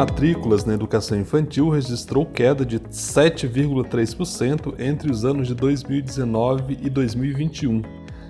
Matrículas 0.00 0.64
na 0.64 0.72
educação 0.72 1.20
infantil 1.20 1.68
registrou 1.68 2.24
queda 2.24 2.64
de 2.64 2.80
7,3% 2.80 4.72
entre 4.78 5.10
os 5.10 5.26
anos 5.26 5.46
de 5.46 5.54
2019 5.54 6.78
e 6.80 6.88
2021. 6.88 7.82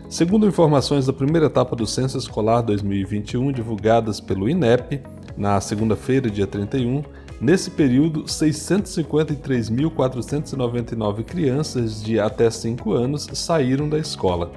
Segundo 0.08 0.48
informações 0.48 1.06
da 1.06 1.12
primeira 1.12 1.46
etapa 1.46 1.76
do 1.76 1.86
Censo 1.86 2.18
Escolar 2.18 2.62
2021 2.62 3.52
divulgadas 3.52 4.18
pelo 4.18 4.48
INEP, 4.48 5.00
na 5.36 5.60
segunda-feira, 5.60 6.28
dia 6.28 6.44
31, 6.44 7.04
nesse 7.40 7.70
período, 7.70 8.24
653.499 8.24 11.22
crianças 11.22 12.02
de 12.02 12.18
até 12.18 12.50
5 12.50 12.92
anos 12.92 13.28
saíram 13.32 13.88
da 13.88 13.96
escola. 13.96 14.50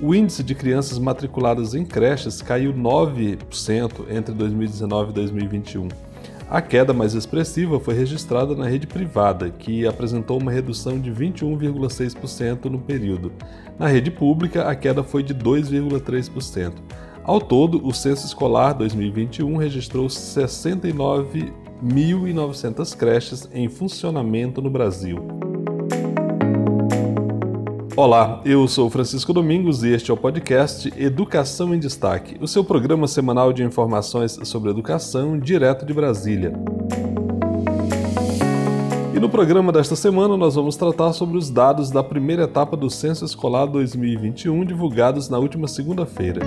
O 0.00 0.14
índice 0.14 0.42
de 0.42 0.54
crianças 0.54 0.98
matriculadas 0.98 1.74
em 1.74 1.84
creches 1.84 2.40
caiu 2.40 2.72
9% 2.72 4.06
entre 4.08 4.32
2019 4.32 5.10
e 5.10 5.12
2021. 5.12 6.11
A 6.52 6.60
queda 6.60 6.92
mais 6.92 7.14
expressiva 7.14 7.80
foi 7.80 7.94
registrada 7.94 8.54
na 8.54 8.68
rede 8.68 8.86
privada, 8.86 9.48
que 9.48 9.86
apresentou 9.86 10.38
uma 10.38 10.52
redução 10.52 11.00
de 11.00 11.10
21,6% 11.10 12.66
no 12.66 12.78
período. 12.78 13.32
Na 13.78 13.86
rede 13.86 14.10
pública, 14.10 14.68
a 14.68 14.74
queda 14.74 15.02
foi 15.02 15.22
de 15.22 15.34
2,3%. 15.34 16.74
Ao 17.24 17.40
todo, 17.40 17.82
o 17.82 17.90
censo 17.94 18.26
escolar 18.26 18.74
2021 18.74 19.56
registrou 19.56 20.08
69.900 20.08 22.96
creches 22.98 23.48
em 23.50 23.70
funcionamento 23.70 24.60
no 24.60 24.68
Brasil. 24.68 25.26
Olá, 27.94 28.40
eu 28.42 28.66
sou 28.66 28.88
Francisco 28.88 29.34
Domingos 29.34 29.84
e 29.84 29.90
este 29.90 30.10
é 30.10 30.14
o 30.14 30.16
podcast 30.16 30.90
Educação 30.96 31.74
em 31.74 31.78
Destaque, 31.78 32.38
o 32.40 32.48
seu 32.48 32.64
programa 32.64 33.06
semanal 33.06 33.52
de 33.52 33.62
informações 33.62 34.38
sobre 34.44 34.70
educação 34.70 35.38
direto 35.38 35.84
de 35.84 35.92
Brasília. 35.92 36.54
E 39.14 39.20
no 39.20 39.28
programa 39.28 39.70
desta 39.70 39.94
semana 39.94 40.38
nós 40.38 40.54
vamos 40.54 40.74
tratar 40.74 41.12
sobre 41.12 41.36
os 41.36 41.50
dados 41.50 41.90
da 41.90 42.02
primeira 42.02 42.44
etapa 42.44 42.78
do 42.78 42.88
Censo 42.88 43.26
Escolar 43.26 43.66
2021 43.66 44.64
divulgados 44.64 45.28
na 45.28 45.38
última 45.38 45.68
segunda-feira. 45.68 46.40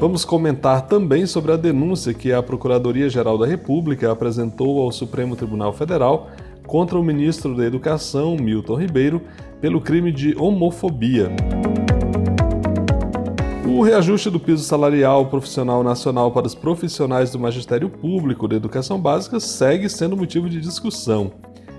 Vamos 0.00 0.24
comentar 0.24 0.88
também 0.88 1.26
sobre 1.26 1.52
a 1.52 1.56
denúncia 1.56 2.12
que 2.12 2.32
a 2.32 2.42
Procuradoria-Geral 2.42 3.38
da 3.38 3.46
República 3.46 4.10
apresentou 4.10 4.80
ao 4.80 4.90
Supremo 4.90 5.36
Tribunal 5.36 5.72
Federal 5.72 6.30
contra 6.70 6.96
o 6.96 7.02
ministro 7.02 7.56
da 7.56 7.64
Educação, 7.64 8.36
Milton 8.36 8.76
Ribeiro, 8.76 9.20
pelo 9.60 9.80
crime 9.80 10.12
de 10.12 10.36
homofobia. 10.38 11.28
O 13.66 13.82
reajuste 13.82 14.30
do 14.30 14.38
piso 14.38 14.62
salarial 14.62 15.26
profissional 15.26 15.82
nacional 15.82 16.30
para 16.30 16.46
os 16.46 16.54
profissionais 16.54 17.32
do 17.32 17.40
magistério 17.40 17.90
público 17.90 18.46
da 18.46 18.54
educação 18.54 19.00
básica 19.00 19.40
segue 19.40 19.88
sendo 19.88 20.16
motivo 20.16 20.48
de 20.48 20.60
discussão. 20.60 21.32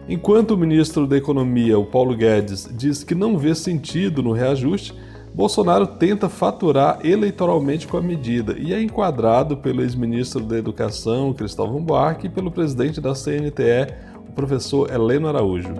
Enquanto 0.09 0.52
o 0.52 0.58
ministro 0.58 1.08
da 1.08 1.16
Economia, 1.16 1.80
o 1.80 1.86
Paulo 1.86 2.14
Guedes, 2.14 2.67
diz 2.70 3.02
que 3.02 3.16
não 3.16 3.37
vê 3.37 3.55
sentido 3.55 4.21
no 4.21 4.33
reajuste, 4.33 4.93
Bolsonaro 5.33 5.87
tenta 5.87 6.27
faturar 6.27 6.99
eleitoralmente 7.05 7.87
com 7.87 7.95
a 7.95 8.02
medida 8.02 8.58
e 8.60 8.73
é 8.73 8.82
enquadrado 8.82 9.55
pelo 9.55 9.82
ex-ministro 9.82 10.43
da 10.43 10.58
Educação, 10.58 11.33
Cristóvão 11.33 11.82
Buarque, 11.82 12.27
e 12.27 12.30
pelo 12.30 12.52
presidente 12.52 12.99
da 12.99 13.16
CNTE, 13.16 14.11
professor 14.31 14.92
Heleno 14.92 15.27
Araújo. 15.27 15.73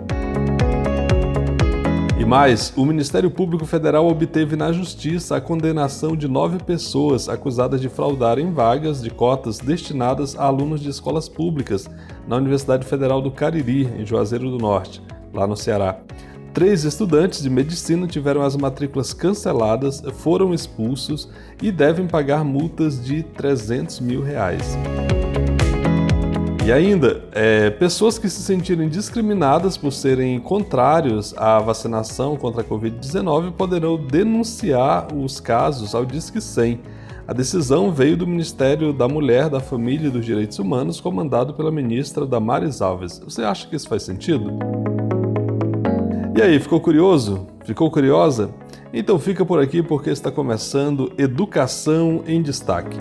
E 2.22 2.24
mais, 2.24 2.72
o 2.76 2.84
Ministério 2.84 3.28
Público 3.28 3.66
Federal 3.66 4.06
obteve 4.06 4.54
na 4.54 4.70
Justiça 4.70 5.36
a 5.36 5.40
condenação 5.40 6.14
de 6.14 6.28
nove 6.28 6.56
pessoas 6.58 7.28
acusadas 7.28 7.80
de 7.80 7.88
fraudarem 7.88 8.52
vagas 8.52 9.02
de 9.02 9.10
cotas 9.10 9.58
destinadas 9.58 10.38
a 10.38 10.44
alunos 10.44 10.80
de 10.80 10.88
escolas 10.88 11.28
públicas 11.28 11.90
na 12.28 12.36
Universidade 12.36 12.86
Federal 12.86 13.20
do 13.20 13.32
Cariri, 13.32 13.88
em 13.98 14.06
Juazeiro 14.06 14.48
do 14.50 14.58
Norte, 14.58 15.02
lá 15.34 15.48
no 15.48 15.56
Ceará. 15.56 15.98
Três 16.54 16.84
estudantes 16.84 17.42
de 17.42 17.50
medicina 17.50 18.06
tiveram 18.06 18.42
as 18.42 18.56
matrículas 18.56 19.12
canceladas, 19.12 20.00
foram 20.18 20.54
expulsos 20.54 21.28
e 21.60 21.72
devem 21.72 22.06
pagar 22.06 22.44
multas 22.44 23.02
de 23.04 23.24
300 23.24 23.98
mil 23.98 24.22
reais. 24.22 24.76
E 26.64 26.70
ainda, 26.70 27.24
é, 27.32 27.70
pessoas 27.70 28.18
que 28.18 28.28
se 28.28 28.40
sentirem 28.40 28.88
discriminadas 28.88 29.76
por 29.76 29.92
serem 29.92 30.38
contrários 30.38 31.34
à 31.36 31.58
vacinação 31.58 32.36
contra 32.36 32.60
a 32.60 32.64
Covid-19 32.64 33.50
poderão 33.50 33.96
denunciar 33.96 35.08
os 35.12 35.40
casos 35.40 35.92
ao 35.92 36.06
Disque 36.06 36.40
100. 36.40 36.80
A 37.26 37.32
decisão 37.32 37.90
veio 37.90 38.16
do 38.16 38.28
Ministério 38.28 38.92
da 38.92 39.08
Mulher, 39.08 39.48
da 39.48 39.58
Família 39.58 40.06
e 40.06 40.10
dos 40.10 40.24
Direitos 40.24 40.60
Humanos, 40.60 41.00
comandado 41.00 41.52
pela 41.52 41.72
ministra 41.72 42.24
Damares 42.24 42.80
Alves. 42.80 43.20
Você 43.24 43.42
acha 43.42 43.66
que 43.66 43.74
isso 43.74 43.88
faz 43.88 44.04
sentido? 44.04 44.56
E 46.36 46.40
aí, 46.40 46.60
ficou 46.60 46.80
curioso? 46.80 47.44
Ficou 47.64 47.90
curiosa? 47.90 48.50
Então 48.92 49.18
fica 49.18 49.44
por 49.44 49.60
aqui 49.60 49.82
porque 49.82 50.10
está 50.10 50.30
começando 50.30 51.12
Educação 51.18 52.22
em 52.24 52.40
Destaque. 52.40 52.98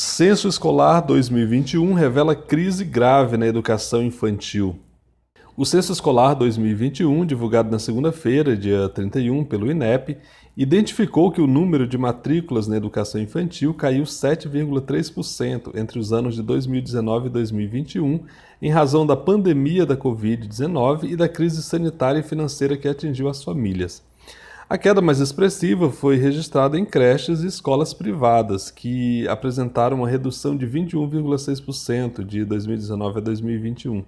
Censo 0.00 0.46
Escolar 0.46 1.00
2021 1.00 1.92
revela 1.92 2.32
crise 2.36 2.84
grave 2.84 3.36
na 3.36 3.48
educação 3.48 4.00
infantil. 4.00 4.78
O 5.56 5.66
Censo 5.66 5.92
Escolar 5.92 6.34
2021, 6.34 7.26
divulgado 7.26 7.68
na 7.68 7.80
segunda-feira, 7.80 8.56
dia 8.56 8.88
31, 8.88 9.44
pelo 9.44 9.68
INEP, 9.68 10.16
identificou 10.56 11.32
que 11.32 11.40
o 11.40 11.48
número 11.48 11.84
de 11.84 11.98
matrículas 11.98 12.68
na 12.68 12.76
educação 12.76 13.20
infantil 13.20 13.74
caiu 13.74 14.04
7,3% 14.04 15.76
entre 15.76 15.98
os 15.98 16.12
anos 16.12 16.36
de 16.36 16.44
2019 16.44 17.26
e 17.26 17.30
2021, 17.30 18.20
em 18.62 18.70
razão 18.70 19.04
da 19.04 19.16
pandemia 19.16 19.84
da 19.84 19.96
Covid-19 19.96 21.10
e 21.10 21.16
da 21.16 21.28
crise 21.28 21.60
sanitária 21.60 22.20
e 22.20 22.22
financeira 22.22 22.76
que 22.76 22.86
atingiu 22.86 23.28
as 23.28 23.42
famílias. 23.42 24.00
A 24.70 24.76
queda 24.76 25.00
mais 25.00 25.18
expressiva 25.18 25.90
foi 25.90 26.16
registrada 26.16 26.78
em 26.78 26.84
creches 26.84 27.40
e 27.42 27.46
escolas 27.46 27.94
privadas, 27.94 28.70
que 28.70 29.26
apresentaram 29.26 29.96
uma 29.96 30.08
redução 30.08 30.54
de 30.54 30.66
21,6% 30.66 32.22
de 32.22 32.44
2019 32.44 33.16
a 33.16 33.20
2021. 33.22 34.04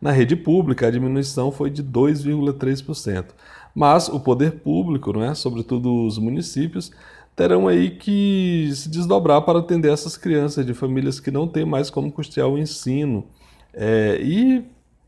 Na 0.00 0.10
rede 0.10 0.34
pública, 0.34 0.88
a 0.88 0.90
diminuição 0.90 1.52
foi 1.52 1.70
de 1.70 1.84
2,3%. 1.84 3.26
Mas 3.72 4.08
o 4.08 4.18
poder 4.18 4.58
público, 4.58 5.12
não 5.12 5.22
é, 5.22 5.32
sobretudo 5.32 6.04
os 6.04 6.18
municípios, 6.18 6.90
terão 7.36 7.68
aí 7.68 7.90
que 7.92 8.68
se 8.74 8.88
desdobrar 8.88 9.42
para 9.42 9.60
atender 9.60 9.92
essas 9.92 10.16
crianças 10.16 10.66
de 10.66 10.74
famílias 10.74 11.20
que 11.20 11.30
não 11.30 11.46
têm 11.46 11.64
mais 11.64 11.88
como 11.88 12.10
custear 12.10 12.48
o 12.48 12.58
ensino. 12.58 13.28
É, 13.72 14.18
e 14.20 14.64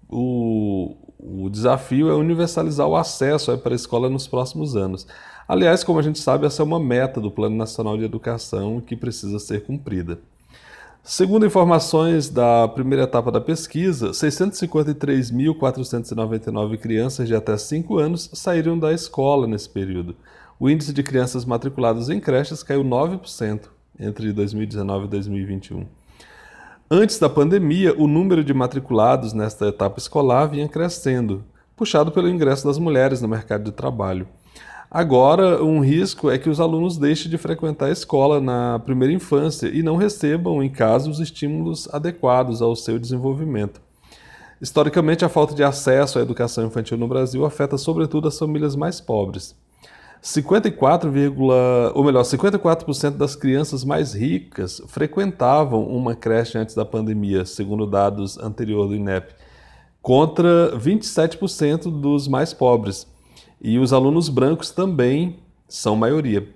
o, 0.09 0.95
o 1.23 1.49
desafio 1.49 2.11
é 2.11 2.15
universalizar 2.15 2.89
o 2.89 2.97
acesso 2.97 3.57
para 3.59 3.73
a 3.73 3.77
escola 3.77 4.11
nos 4.11 4.27
próximos 4.27 4.75
anos. 4.75 5.07
Aliás, 5.47 5.85
como 5.85 5.99
a 5.99 6.03
gente 6.03 6.19
sabe, 6.19 6.47
essa 6.47 6.63
é 6.63 6.65
uma 6.65 6.81
meta 6.81 7.21
do 7.21 7.31
Plano 7.31 7.57
Nacional 7.57 7.97
de 7.97 8.05
Educação 8.05 8.81
que 8.81 8.97
precisa 8.97 9.39
ser 9.39 9.65
cumprida. 9.65 10.19
Segundo 11.05 11.47
informações 11.47 12.29
da 12.29 12.69
primeira 12.69 13.05
etapa 13.05 13.31
da 13.31 13.41
pesquisa, 13.41 14.11
653.499 14.11 16.79
crianças 16.79 17.27
de 17.27 17.35
até 17.35 17.57
5 17.57 17.99
anos 17.99 18.31
saíram 18.33 18.79
da 18.79 18.93
escola 18.93 19.47
nesse 19.47 19.69
período. 19.69 20.15
O 20.61 20.71
índice 20.71 20.93
de 20.93 21.03
crianças 21.03 21.45
matriculadas 21.45 22.09
em 22.09 22.21
creches 22.21 22.63
caiu 22.63 22.85
9% 22.85 23.63
entre 23.99 24.33
2019 24.33 25.07
e 25.07 25.09
2021. 25.09 25.85
Antes 26.95 27.19
da 27.19 27.27
pandemia, 27.27 27.95
o 27.99 28.07
número 28.07 28.45
de 28.45 28.53
matriculados 28.53 29.33
nesta 29.33 29.69
etapa 29.69 29.99
escolar 29.99 30.45
vinha 30.45 30.69
crescendo, 30.69 31.43
puxado 31.75 32.13
pelo 32.13 32.29
ingresso 32.29 32.67
das 32.67 32.77
mulheres 32.77 33.23
no 33.23 33.29
mercado 33.29 33.65
de 33.65 33.73
trabalho. 33.73 34.29
Agora, 34.91 35.65
um 35.65 35.81
risco 35.81 36.31
é 36.31 36.37
que 36.37 36.51
os 36.51 36.61
alunos 36.61 36.99
deixem 36.99 37.31
de 37.31 37.39
frequentar 37.39 37.87
a 37.87 37.91
escola 37.91 38.43
na 38.43 38.79
primeira 38.79 39.15
infância 39.15 39.69
e 39.69 39.83
não 39.83 39.97
recebam 39.97 40.63
em 40.63 40.69
casa 40.69 41.09
os 41.09 41.19
estímulos 41.19 41.89
adequados 41.91 42.61
ao 42.61 42.77
seu 42.77 42.99
desenvolvimento. 42.99 43.81
Historicamente, 44.61 45.25
a 45.25 45.31
falta 45.31 45.55
de 45.55 45.65
acesso 45.65 46.19
à 46.19 46.21
educação 46.21 46.67
infantil 46.67 46.99
no 46.99 47.09
Brasil 47.09 47.47
afeta 47.47 47.79
sobretudo 47.79 48.29
as 48.29 48.39
famílias 48.39 48.77
mais 48.77 49.01
pobres. 49.01 49.57
54, 50.25 51.11
ou 51.95 52.05
melhor, 52.05 52.23
54% 52.23 53.17
das 53.17 53.35
crianças 53.35 53.85
mais 53.85 54.15
ricas 54.15 54.81
frequentavam 54.87 55.85
uma 55.85 56.15
creche 56.15 56.57
antes 56.57 56.77
da 56.77 56.85
pandemia, 56.85 57.45
segundo 57.45 57.85
dados 57.89 58.39
anteriores 58.39 58.91
do 58.91 58.95
INEP, 58.95 59.35
contra 60.01 60.79
27% 60.79 61.91
dos 61.91 62.29
mais 62.29 62.55
pobres. 62.55 63.05
E 63.61 63.81
os 63.81 63.93
alunos 63.93 64.29
brancos 64.29 64.71
também 64.71 65.41
são 65.69 65.97
maioria. 65.97 66.49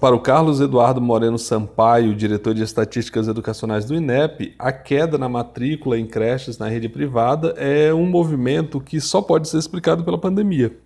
Para 0.00 0.14
o 0.14 0.20
Carlos 0.20 0.60
Eduardo 0.60 1.00
Moreno 1.00 1.38
Sampaio, 1.38 2.14
diretor 2.14 2.54
de 2.54 2.62
Estatísticas 2.62 3.26
Educacionais 3.26 3.86
do 3.86 3.96
INEP, 3.96 4.54
a 4.56 4.70
queda 4.70 5.18
na 5.18 5.28
matrícula 5.28 5.98
em 5.98 6.06
creches 6.06 6.58
na 6.58 6.68
rede 6.68 6.88
privada 6.88 7.54
é 7.56 7.92
um 7.92 8.06
movimento 8.06 8.80
que 8.80 9.00
só 9.00 9.20
pode 9.20 9.48
ser 9.48 9.58
explicado 9.58 10.04
pela 10.04 10.18
pandemia. 10.18 10.76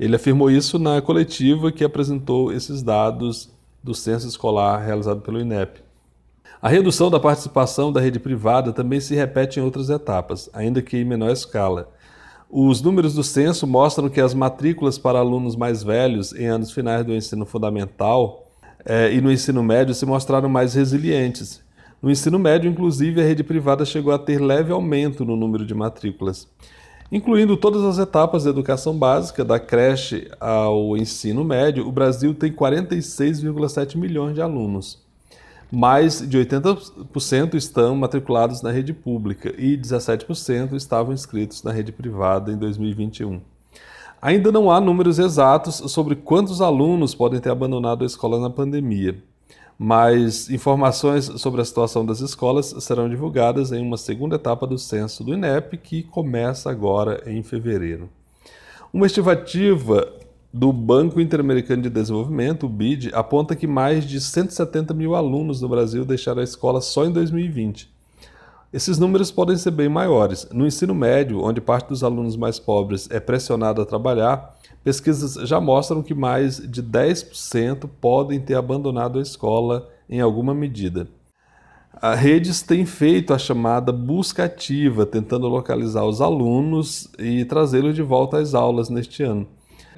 Ele 0.00 0.16
afirmou 0.16 0.50
isso 0.50 0.78
na 0.78 1.02
coletiva 1.02 1.70
que 1.70 1.84
apresentou 1.84 2.50
esses 2.50 2.82
dados 2.82 3.50
do 3.84 3.94
censo 3.94 4.26
escolar 4.26 4.78
realizado 4.78 5.20
pelo 5.20 5.38
INEP. 5.38 5.82
A 6.62 6.70
redução 6.70 7.10
da 7.10 7.20
participação 7.20 7.92
da 7.92 8.00
rede 8.00 8.18
privada 8.18 8.72
também 8.72 8.98
se 8.98 9.14
repete 9.14 9.60
em 9.60 9.62
outras 9.62 9.90
etapas, 9.90 10.48
ainda 10.54 10.80
que 10.80 10.96
em 10.96 11.04
menor 11.04 11.30
escala. 11.30 11.90
Os 12.48 12.80
números 12.80 13.12
do 13.12 13.22
censo 13.22 13.66
mostram 13.66 14.08
que 14.08 14.22
as 14.22 14.32
matrículas 14.32 14.96
para 14.96 15.18
alunos 15.18 15.54
mais 15.54 15.82
velhos 15.82 16.32
em 16.32 16.46
anos 16.46 16.72
finais 16.72 17.04
do 17.04 17.14
ensino 17.14 17.44
fundamental 17.44 18.48
eh, 18.86 19.12
e 19.12 19.20
no 19.20 19.30
ensino 19.30 19.62
médio 19.62 19.94
se 19.94 20.06
mostraram 20.06 20.48
mais 20.48 20.72
resilientes. 20.72 21.62
No 22.00 22.10
ensino 22.10 22.38
médio, 22.38 22.70
inclusive, 22.70 23.20
a 23.20 23.24
rede 23.24 23.44
privada 23.44 23.84
chegou 23.84 24.14
a 24.14 24.18
ter 24.18 24.40
leve 24.40 24.72
aumento 24.72 25.26
no 25.26 25.36
número 25.36 25.66
de 25.66 25.74
matrículas. 25.74 26.48
Incluindo 27.10 27.56
todas 27.56 27.82
as 27.82 27.98
etapas 27.98 28.44
da 28.44 28.50
educação 28.50 28.96
básica, 28.96 29.44
da 29.44 29.58
creche 29.58 30.30
ao 30.38 30.96
ensino 30.96 31.42
médio, 31.44 31.86
o 31.86 31.92
Brasil 31.92 32.34
tem 32.34 32.52
46,7 32.52 33.96
milhões 33.96 34.34
de 34.34 34.40
alunos 34.40 35.10
mais 35.70 36.20
de 36.28 36.36
80% 36.36 37.54
estão 37.54 37.94
matriculados 37.94 38.60
na 38.60 38.72
rede 38.72 38.92
pública 38.92 39.54
e 39.56 39.76
17% 39.76 40.74
estavam 40.74 41.14
inscritos 41.14 41.62
na 41.62 41.70
rede 41.70 41.92
privada 41.92 42.50
em 42.50 42.56
2021. 42.56 43.40
Ainda 44.20 44.50
não 44.50 44.70
há 44.70 44.80
números 44.80 45.18
exatos 45.18 45.76
sobre 45.92 46.16
quantos 46.16 46.60
alunos 46.60 47.14
podem 47.14 47.40
ter 47.40 47.50
abandonado 47.50 48.02
a 48.02 48.06
escola 48.06 48.40
na 48.40 48.50
pandemia, 48.50 49.22
mas 49.82 50.50
informações 50.50 51.24
sobre 51.40 51.62
a 51.62 51.64
situação 51.64 52.04
das 52.04 52.20
escolas 52.20 52.74
serão 52.80 53.08
divulgadas 53.08 53.72
em 53.72 53.80
uma 53.80 53.96
segunda 53.96 54.36
etapa 54.36 54.66
do 54.66 54.76
censo 54.76 55.24
do 55.24 55.32
INEP, 55.32 55.78
que 55.78 56.02
começa 56.02 56.70
agora 56.70 57.22
em 57.24 57.42
fevereiro. 57.42 58.10
Uma 58.92 59.06
estimativa 59.06 60.06
do 60.52 60.70
Banco 60.70 61.18
Interamericano 61.18 61.80
de 61.80 61.88
Desenvolvimento, 61.88 62.66
o 62.66 62.68
BID, 62.68 63.08
aponta 63.14 63.56
que 63.56 63.66
mais 63.66 64.04
de 64.04 64.20
170 64.20 64.92
mil 64.92 65.14
alunos 65.14 65.62
no 65.62 65.68
Brasil 65.70 66.04
deixaram 66.04 66.42
a 66.42 66.44
escola 66.44 66.82
só 66.82 67.06
em 67.06 67.10
2020. 67.10 67.90
Esses 68.72 68.98
números 68.98 69.32
podem 69.32 69.56
ser 69.56 69.72
bem 69.72 69.88
maiores. 69.88 70.46
No 70.52 70.64
ensino 70.64 70.94
médio, 70.94 71.42
onde 71.42 71.60
parte 71.60 71.88
dos 71.88 72.04
alunos 72.04 72.36
mais 72.36 72.60
pobres 72.60 73.08
é 73.10 73.18
pressionado 73.18 73.82
a 73.82 73.86
trabalhar, 73.86 74.56
pesquisas 74.84 75.34
já 75.48 75.60
mostram 75.60 76.04
que 76.04 76.14
mais 76.14 76.58
de 76.58 76.80
10% 76.80 77.88
podem 78.00 78.38
ter 78.38 78.54
abandonado 78.54 79.18
a 79.18 79.22
escola 79.22 79.88
em 80.08 80.20
alguma 80.20 80.54
medida. 80.54 81.08
A 82.00 82.14
Redes 82.14 82.62
tem 82.62 82.86
feito 82.86 83.34
a 83.34 83.38
chamada 83.38 83.90
busca 83.90 84.44
ativa, 84.44 85.04
tentando 85.04 85.48
localizar 85.48 86.04
os 86.04 86.20
alunos 86.20 87.08
e 87.18 87.44
trazê-los 87.44 87.96
de 87.96 88.02
volta 88.02 88.38
às 88.38 88.54
aulas 88.54 88.88
neste 88.88 89.24
ano. 89.24 89.48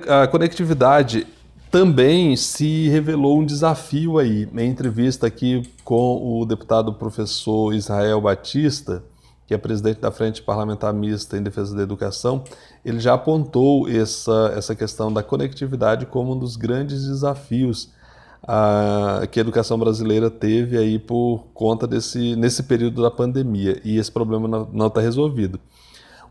A 0.08 0.26
conectividade 0.26 1.26
também 1.72 2.36
se 2.36 2.90
revelou 2.90 3.40
um 3.40 3.46
desafio 3.46 4.18
aí. 4.18 4.46
Em 4.54 4.68
entrevista 4.68 5.26
aqui 5.26 5.62
com 5.82 6.40
o 6.40 6.44
deputado 6.44 6.92
professor 6.92 7.72
Israel 7.72 8.20
Batista, 8.20 9.02
que 9.46 9.54
é 9.54 9.58
presidente 9.58 9.98
da 9.98 10.10
Frente 10.10 10.42
Parlamentar 10.42 10.92
Mista 10.92 11.34
em 11.34 11.42
Defesa 11.42 11.74
da 11.74 11.82
Educação, 11.82 12.44
ele 12.84 13.00
já 13.00 13.14
apontou 13.14 13.88
essa, 13.88 14.52
essa 14.54 14.74
questão 14.74 15.10
da 15.10 15.22
conectividade 15.22 16.04
como 16.04 16.34
um 16.34 16.38
dos 16.38 16.56
grandes 16.56 17.06
desafios 17.06 17.88
a, 18.46 19.26
que 19.30 19.40
a 19.40 19.42
educação 19.42 19.78
brasileira 19.78 20.30
teve 20.30 20.76
aí 20.76 20.98
por 20.98 21.46
conta 21.54 21.86
desse 21.86 22.36
nesse 22.36 22.64
período 22.64 23.00
da 23.00 23.10
pandemia 23.10 23.80
e 23.82 23.96
esse 23.96 24.12
problema 24.12 24.68
não 24.70 24.88
está 24.88 25.00
resolvido. 25.00 25.58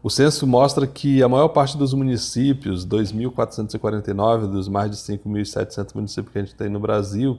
O 0.04 0.10
censo 0.10 0.48
mostra 0.48 0.88
que 0.88 1.22
a 1.22 1.30
maior 1.30 1.50
parte 1.50 1.78
dos 1.78 1.94
municípios, 1.94 2.88
2.449 2.88 4.48
dos 4.48 4.68
mais 4.68 4.90
de 4.90 4.98
5.700 4.98 5.94
municípios 5.94 6.34
que 6.34 6.40
a 6.40 6.42
gente 6.42 6.56
tem 6.56 6.70
no 6.70 6.80
Brasil, 6.80 7.38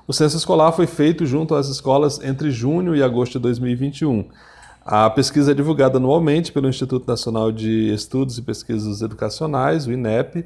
O 0.06 0.14
censo 0.14 0.38
escolar 0.38 0.72
foi 0.74 0.86
feito 0.86 1.26
junto 1.26 1.56
às 1.56 1.70
escolas 1.70 2.24
entre 2.24 2.52
junho 2.52 2.96
e 2.96 3.02
agosto 3.02 3.32
de 3.34 3.40
2021. 3.40 4.30
A 4.86 5.10
pesquisa 5.10 5.52
é 5.52 5.54
divulgada 5.54 5.98
anualmente 5.98 6.52
pelo 6.52 6.68
Instituto 6.68 7.08
Nacional 7.08 7.54
de 7.54 7.94
Estudos 7.94 8.38
e 8.38 8.42
Pesquisas 8.42 9.02
Educacionais, 9.02 9.88
o 9.88 9.94
INEP, 9.94 10.46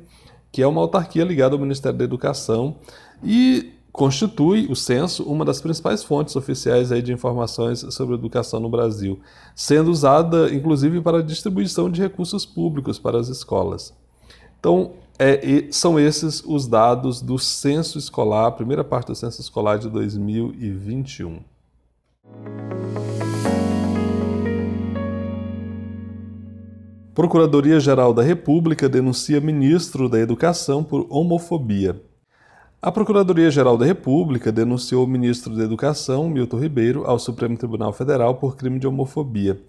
que 0.51 0.61
é 0.61 0.67
uma 0.67 0.79
autarquia 0.79 1.23
ligada 1.23 1.55
ao 1.55 1.59
Ministério 1.59 1.97
da 1.97 2.03
Educação 2.03 2.75
e 3.23 3.73
constitui 3.91 4.67
o 4.69 4.75
censo 4.75 5.23
uma 5.23 5.43
das 5.43 5.59
principais 5.59 6.03
fontes 6.03 6.35
oficiais 6.35 6.91
aí 6.91 7.01
de 7.01 7.11
informações 7.11 7.79
sobre 7.89 8.13
educação 8.13 8.59
no 8.59 8.69
Brasil, 8.69 9.19
sendo 9.55 9.89
usada 9.89 10.53
inclusive 10.53 11.01
para 11.01 11.17
a 11.17 11.23
distribuição 11.23 11.89
de 11.89 11.99
recursos 11.99 12.45
públicos 12.45 12.99
para 12.99 13.19
as 13.19 13.29
escolas. 13.29 13.91
Então, 14.59 14.91
é, 15.17 15.65
são 15.71 15.99
esses 15.99 16.43
os 16.45 16.67
dados 16.67 17.23
do 17.23 17.39
censo 17.39 17.97
escolar, 17.97 18.45
a 18.45 18.51
primeira 18.51 18.83
parte 18.83 19.07
do 19.07 19.15
censo 19.15 19.41
escolar 19.41 19.79
de 19.79 19.89
2021. 19.89 21.39
Procuradoria-Geral 27.17 28.13
da 28.13 28.21
República 28.21 28.87
denuncia 28.87 29.41
ministro 29.41 30.07
da 30.07 30.19
Educação 30.19 30.83
por 30.83 31.07
homofobia. 31.09 31.99
A 32.79 32.91
Procuradoria-Geral 32.91 33.75
da 33.75 33.87
República 33.87 34.51
denunciou 34.51 35.03
o 35.03 35.07
ministro 35.07 35.55
da 35.55 35.63
Educação, 35.63 36.29
Milton 36.29 36.59
Ribeiro, 36.59 37.05
ao 37.07 37.17
Supremo 37.17 37.57
Tribunal 37.57 37.91
Federal 37.91 38.35
por 38.35 38.55
crime 38.55 38.77
de 38.77 38.85
homofobia. 38.85 39.59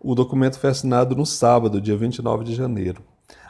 O 0.00 0.12
documento 0.12 0.58
foi 0.58 0.70
assinado 0.70 1.14
no 1.14 1.24
sábado, 1.24 1.80
dia 1.80 1.96
29 1.96 2.42
de 2.42 2.52
janeiro. 2.52 3.00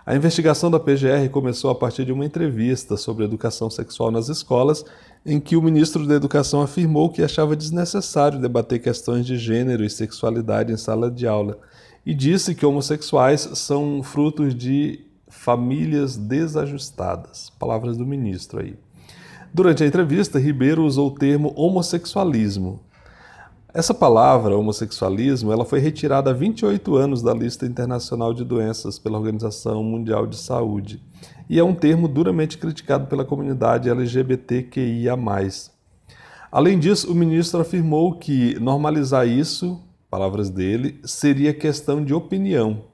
A 0.05 0.15
investigação 0.15 0.71
da 0.71 0.79
PGR 0.79 1.31
começou 1.33 1.71
a 1.71 1.75
partir 1.75 2.05
de 2.05 2.13
uma 2.13 2.27
entrevista 2.27 2.99
sobre 2.99 3.25
educação 3.25 3.71
sexual 3.71 4.11
nas 4.11 4.29
escolas, 4.29 4.85
em 5.25 5.41
que 5.41 5.57
o 5.57 5.63
ministro 5.63 6.07
da 6.07 6.17
Educação 6.17 6.61
afirmou 6.61 7.09
que 7.09 7.23
achava 7.23 7.57
desnecessário 7.57 8.39
debater 8.39 8.79
questões 8.79 9.25
de 9.25 9.39
gênero 9.39 9.83
e 9.83 9.89
sexualidade 9.89 10.71
em 10.71 10.77
sala 10.77 11.11
de 11.11 11.27
aula 11.27 11.59
e 12.09 12.15
disse 12.15 12.55
que 12.55 12.65
homossexuais 12.65 13.51
são 13.53 14.03
frutos 14.03 14.55
de 14.55 14.99
famílias 15.29 16.17
desajustadas. 16.17 17.51
Palavras 17.59 17.99
do 17.99 18.07
ministro 18.07 18.61
aí. 18.61 18.77
Durante 19.53 19.85
a 19.85 19.87
entrevista, 19.87 20.39
Ribeiro 20.39 20.87
usou 20.87 21.09
o 21.09 21.15
termo 21.15 21.53
homossexualismo. 21.55 22.81
Essa 23.75 23.93
palavra, 23.93 24.57
homossexualismo, 24.57 25.53
ela 25.53 25.67
foi 25.67 25.81
retirada 25.81 26.31
há 26.31 26.33
28 26.33 26.97
anos 26.97 27.21
da 27.21 27.35
lista 27.35 27.67
internacional 27.67 28.33
de 28.33 28.43
doenças 28.43 28.99
pela 28.99 29.19
Organização 29.19 29.85
Mundial 29.85 30.27
de 30.27 30.39
Saúde 30.39 31.03
e 31.47 31.59
é 31.59 31.63
um 31.63 31.75
termo 31.75 32.09
duramente 32.09 32.57
criticado 32.57 33.07
pela 33.07 33.23
comunidade 33.23 33.91
LGBTQIA+. 33.91 35.15
Além 36.51 36.79
disso, 36.79 37.13
o 37.13 37.15
ministro 37.15 37.61
afirmou 37.61 38.15
que 38.15 38.59
normalizar 38.59 39.29
isso 39.29 39.79
palavras 40.11 40.51
dele, 40.51 41.01
seria 41.05 41.53
questão 41.53 42.05
de 42.05 42.15
opinião. 42.15 42.85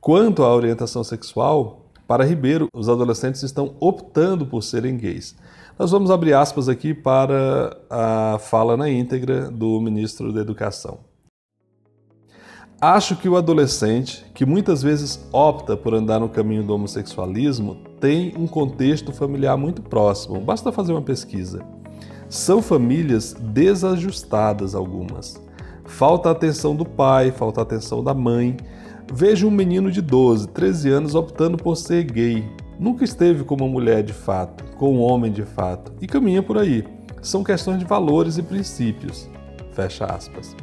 Quanto 0.00 0.42
à 0.42 0.54
orientação 0.54 1.04
sexual, 1.04 1.86
para 2.06 2.24
Ribeiro, 2.24 2.66
os 2.74 2.88
adolescentes 2.88 3.42
estão 3.42 3.76
optando 3.78 4.44
por 4.44 4.62
serem 4.62 4.96
gays. 4.96 5.36
Nós 5.78 5.90
vamos 5.90 6.10
abrir 6.10 6.34
aspas 6.34 6.68
aqui 6.68 6.92
para 6.92 7.76
a 7.88 8.38
fala 8.40 8.76
na 8.76 8.90
íntegra 8.90 9.50
do 9.50 9.80
ministro 9.80 10.32
da 10.32 10.40
Educação. 10.40 10.98
Acho 12.80 13.14
que 13.14 13.28
o 13.28 13.36
adolescente, 13.36 14.24
que 14.34 14.46
muitas 14.46 14.82
vezes 14.82 15.28
opta 15.30 15.76
por 15.76 15.94
andar 15.94 16.18
no 16.18 16.30
caminho 16.30 16.64
do 16.64 16.74
homossexualismo, 16.74 17.76
tem 18.00 18.34
um 18.36 18.46
contexto 18.46 19.12
familiar 19.12 19.56
muito 19.56 19.82
próximo. 19.82 20.40
Basta 20.40 20.72
fazer 20.72 20.92
uma 20.92 21.02
pesquisa. 21.02 21.62
São 22.28 22.62
famílias 22.62 23.34
desajustadas 23.34 24.74
algumas. 24.74 25.40
Falta 25.90 26.28
a 26.30 26.32
atenção 26.32 26.74
do 26.74 26.84
pai, 26.84 27.30
falta 27.30 27.60
a 27.60 27.62
atenção 27.62 28.02
da 28.02 28.14
mãe. 28.14 28.56
Vejo 29.12 29.48
um 29.48 29.50
menino 29.50 29.90
de 29.90 30.00
12, 30.00 30.48
13 30.48 30.88
anos 30.88 31.14
optando 31.14 31.58
por 31.58 31.76
ser 31.76 32.04
gay. 32.04 32.44
Nunca 32.78 33.04
esteve 33.04 33.44
com 33.44 33.56
uma 33.56 33.68
mulher 33.68 34.02
de 34.02 34.12
fato, 34.14 34.64
com 34.76 34.94
um 34.94 35.00
homem 35.00 35.30
de 35.30 35.42
fato, 35.42 35.92
e 36.00 36.06
caminha 36.06 36.42
por 36.42 36.56
aí. 36.56 36.84
São 37.20 37.44
questões 37.44 37.78
de 37.80 37.84
valores 37.84 38.38
e 38.38 38.42
princípios. 38.42 39.28
Fecha 39.72 40.06
aspas. 40.06 40.56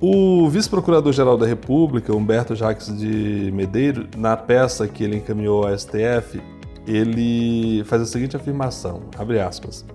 O 0.00 0.50
vice-procurador-geral 0.50 1.38
da 1.38 1.46
República, 1.46 2.14
Humberto 2.14 2.54
Jacques 2.54 2.94
de 2.98 3.50
Medeiros, 3.54 4.08
na 4.18 4.36
peça 4.36 4.86
que 4.86 5.04
ele 5.04 5.16
encaminhou 5.16 5.66
ao 5.66 5.78
STF, 5.78 6.42
ele 6.86 7.82
faz 7.84 8.02
a 8.02 8.06
seguinte 8.06 8.36
afirmação, 8.36 9.04
abre 9.16 9.40
aspas. 9.40 9.86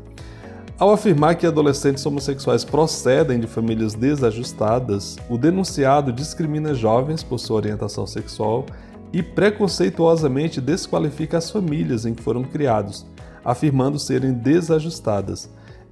Ao 0.79 0.93
afirmar 0.93 1.35
que 1.35 1.45
adolescentes 1.45 2.05
homossexuais 2.05 2.63
procedem 2.63 3.37
de 3.37 3.47
famílias 3.47 3.93
desajustadas, 3.93 5.17
o 5.29 5.37
denunciado 5.37 6.13
discrimina 6.13 6.73
jovens 6.73 7.21
por 7.21 7.37
sua 7.37 7.57
orientação 7.57 8.07
sexual 8.07 8.65
e 9.11 9.21
preconceituosamente 9.21 10.61
desqualifica 10.61 11.37
as 11.37 11.51
famílias 11.51 12.05
em 12.05 12.13
que 12.13 12.23
foram 12.23 12.43
criados, 12.45 13.05
afirmando 13.43 13.99
serem 13.99 14.31
desajustadas, 14.31 15.49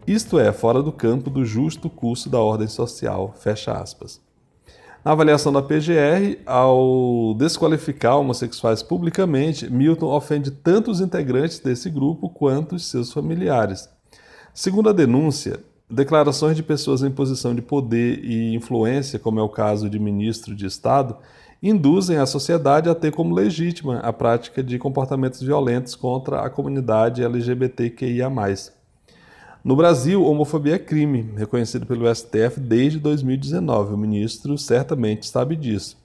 isto 0.07 0.39
é, 0.39 0.53
fora 0.53 0.81
do 0.81 0.93
campo 0.93 1.29
do 1.29 1.43
justo 1.43 1.89
curso 1.89 2.29
da 2.29 2.39
ordem 2.39 2.69
social. 2.69 3.33
Fecha 3.37 3.73
aspas. 3.73 4.21
Na 5.03 5.11
avaliação 5.11 5.51
da 5.51 5.61
PGR, 5.61 6.39
ao 6.45 7.33
desqualificar 7.33 8.17
homossexuais 8.17 8.81
publicamente, 8.81 9.69
Milton 9.69 10.07
ofende 10.07 10.49
tanto 10.49 10.89
os 10.89 11.01
integrantes 11.01 11.59
desse 11.59 11.89
grupo 11.89 12.29
quanto 12.29 12.75
os 12.75 12.85
seus 12.85 13.11
familiares. 13.11 13.96
Segundo 14.59 14.89
a 14.89 14.91
denúncia, 14.91 15.59
declarações 15.87 16.55
de 16.55 16.63
pessoas 16.63 17.03
em 17.03 17.11
posição 17.11 17.53
de 17.53 17.61
poder 17.61 18.25
e 18.25 18.55
influência, 18.55 19.19
como 19.19 19.39
é 19.39 19.43
o 19.43 19.47
caso 19.47 19.87
de 19.87 19.99
ministro 19.99 20.55
de 20.55 20.65
Estado, 20.65 21.15
induzem 21.61 22.17
a 22.17 22.25
sociedade 22.25 22.89
a 22.89 22.95
ter 22.95 23.11
como 23.11 23.35
legítima 23.35 23.99
a 23.99 24.11
prática 24.11 24.63
de 24.63 24.79
comportamentos 24.79 25.43
violentos 25.43 25.93
contra 25.93 26.41
a 26.41 26.49
comunidade 26.49 27.23
LGBTQIA. 27.23 28.31
No 29.63 29.75
Brasil, 29.75 30.25
homofobia 30.25 30.73
é 30.73 30.79
crime, 30.79 31.29
reconhecido 31.37 31.85
pelo 31.85 32.11
STF 32.11 32.59
desde 32.59 32.97
2019. 32.97 33.93
O 33.93 33.97
ministro 33.97 34.57
certamente 34.57 35.27
sabe 35.27 35.55
disso. 35.55 35.95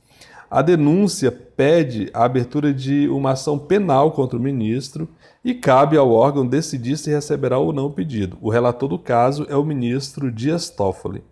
A 0.53 0.61
denúncia 0.61 1.33
pede 1.33 2.11
a 2.13 2.27
abertura 2.27 2.75
de 2.75 3.09
uma 3.09 3.31
ação 3.31 3.59
penal 3.59 4.13
contra 4.13 4.39
o 4.39 4.43
ministro 4.43 5.09
e 5.43 5.55
cabe 5.55 5.97
ao 5.97 6.13
órgão 6.13 6.47
decidir 6.47 6.99
se 6.99 7.09
receberá 7.09 7.57
ou 7.57 7.73
não 7.73 7.87
o 7.87 7.91
pedido. 7.91 8.37
O 8.39 8.51
relator 8.51 8.87
do 8.87 8.99
caso 8.99 9.47
é 9.49 9.57
o 9.57 9.65
ministro 9.65 10.31
Dias 10.31 10.69
Toffoli. 10.69 11.25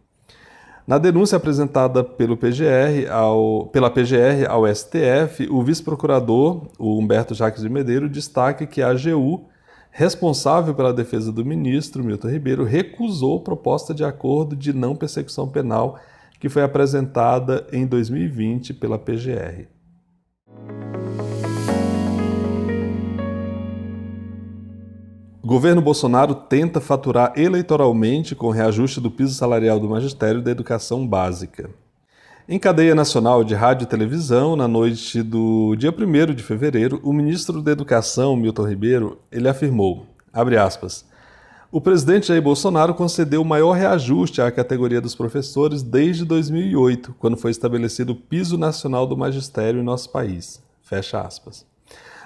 Na 0.87 0.97
denúncia 0.97 1.37
apresentada 1.37 2.03
pelo 2.03 2.35
PGR 2.35 3.11
ao, 3.11 3.67
pela 3.67 3.91
PGR 3.91 4.49
ao 4.49 4.67
STF, 4.75 5.47
o 5.51 5.63
vice-procurador, 5.63 6.63
Humberto 6.79 7.35
Jacques 7.35 7.61
de 7.61 7.69
Medeiro, 7.69 8.09
destaca 8.09 8.65
que 8.65 8.81
a 8.81 8.89
AGU 8.89 9.45
responsável 9.91 10.75
pela 10.75 10.95
defesa 10.95 11.31
do 11.31 11.45
ministro, 11.45 12.03
Milton 12.03 12.29
Ribeiro, 12.29 12.65
recusou 12.65 13.41
proposta 13.41 13.93
de 13.93 14.03
acordo 14.03 14.57
de 14.57 14.73
não 14.73 14.97
persecução 14.97 15.47
penal 15.47 15.99
que 16.41 16.49
foi 16.49 16.63
apresentada 16.63 17.67
em 17.71 17.87
2020 17.87 18.73
pela 18.75 18.99
PGR. 18.99 19.67
Governo 25.45 25.83
Bolsonaro 25.83 26.35
tenta 26.35 26.81
faturar 26.81 27.33
eleitoralmente 27.37 28.35
com 28.35 28.51
reajuste 28.51 29.01
do 29.01 29.11
piso 29.11 29.35
salarial 29.35 29.79
do 29.79 29.89
magistério 29.89 30.41
da 30.41 30.51
educação 30.51 31.07
básica. 31.07 31.69
Em 32.49 32.59
cadeia 32.59 32.95
nacional 32.95 33.45
de 33.45 33.55
rádio 33.55 33.85
e 33.85 33.89
televisão, 33.89 34.57
na 34.57 34.67
noite 34.67 35.23
do 35.23 35.77
dia 35.77 35.93
1 35.93 36.35
de 36.35 36.43
fevereiro, 36.43 37.01
o 37.03 37.13
ministro 37.13 37.61
da 37.63 37.71
Educação, 37.71 38.35
Milton 38.35 38.67
Ribeiro, 38.67 39.19
ele 39.31 39.49
afirmou, 39.49 40.07
aspas, 40.33 41.05
o 41.73 41.81
presidente 41.81 42.29
Jair 42.29 42.43
Bolsonaro 42.43 42.95
concedeu 42.95 43.43
o 43.43 43.45
maior 43.45 43.73
reajuste 43.73 44.43
à 44.43 44.51
categoria 44.51 45.01
dos 45.01 45.15
professores 45.15 45.83
desde 45.83 46.25
2008, 46.25 47.15
quando 47.19 47.37
foi 47.37 47.51
estabelecido 47.51 48.13
o 48.13 48.17
piso 48.17 48.59
nacional 48.59 49.07
do 49.07 49.17
magistério 49.17 49.81
em 49.81 49.85
nosso 49.85 50.11
país. 50.11 50.63
Fecha 50.83 51.21
aspas. 51.21 51.65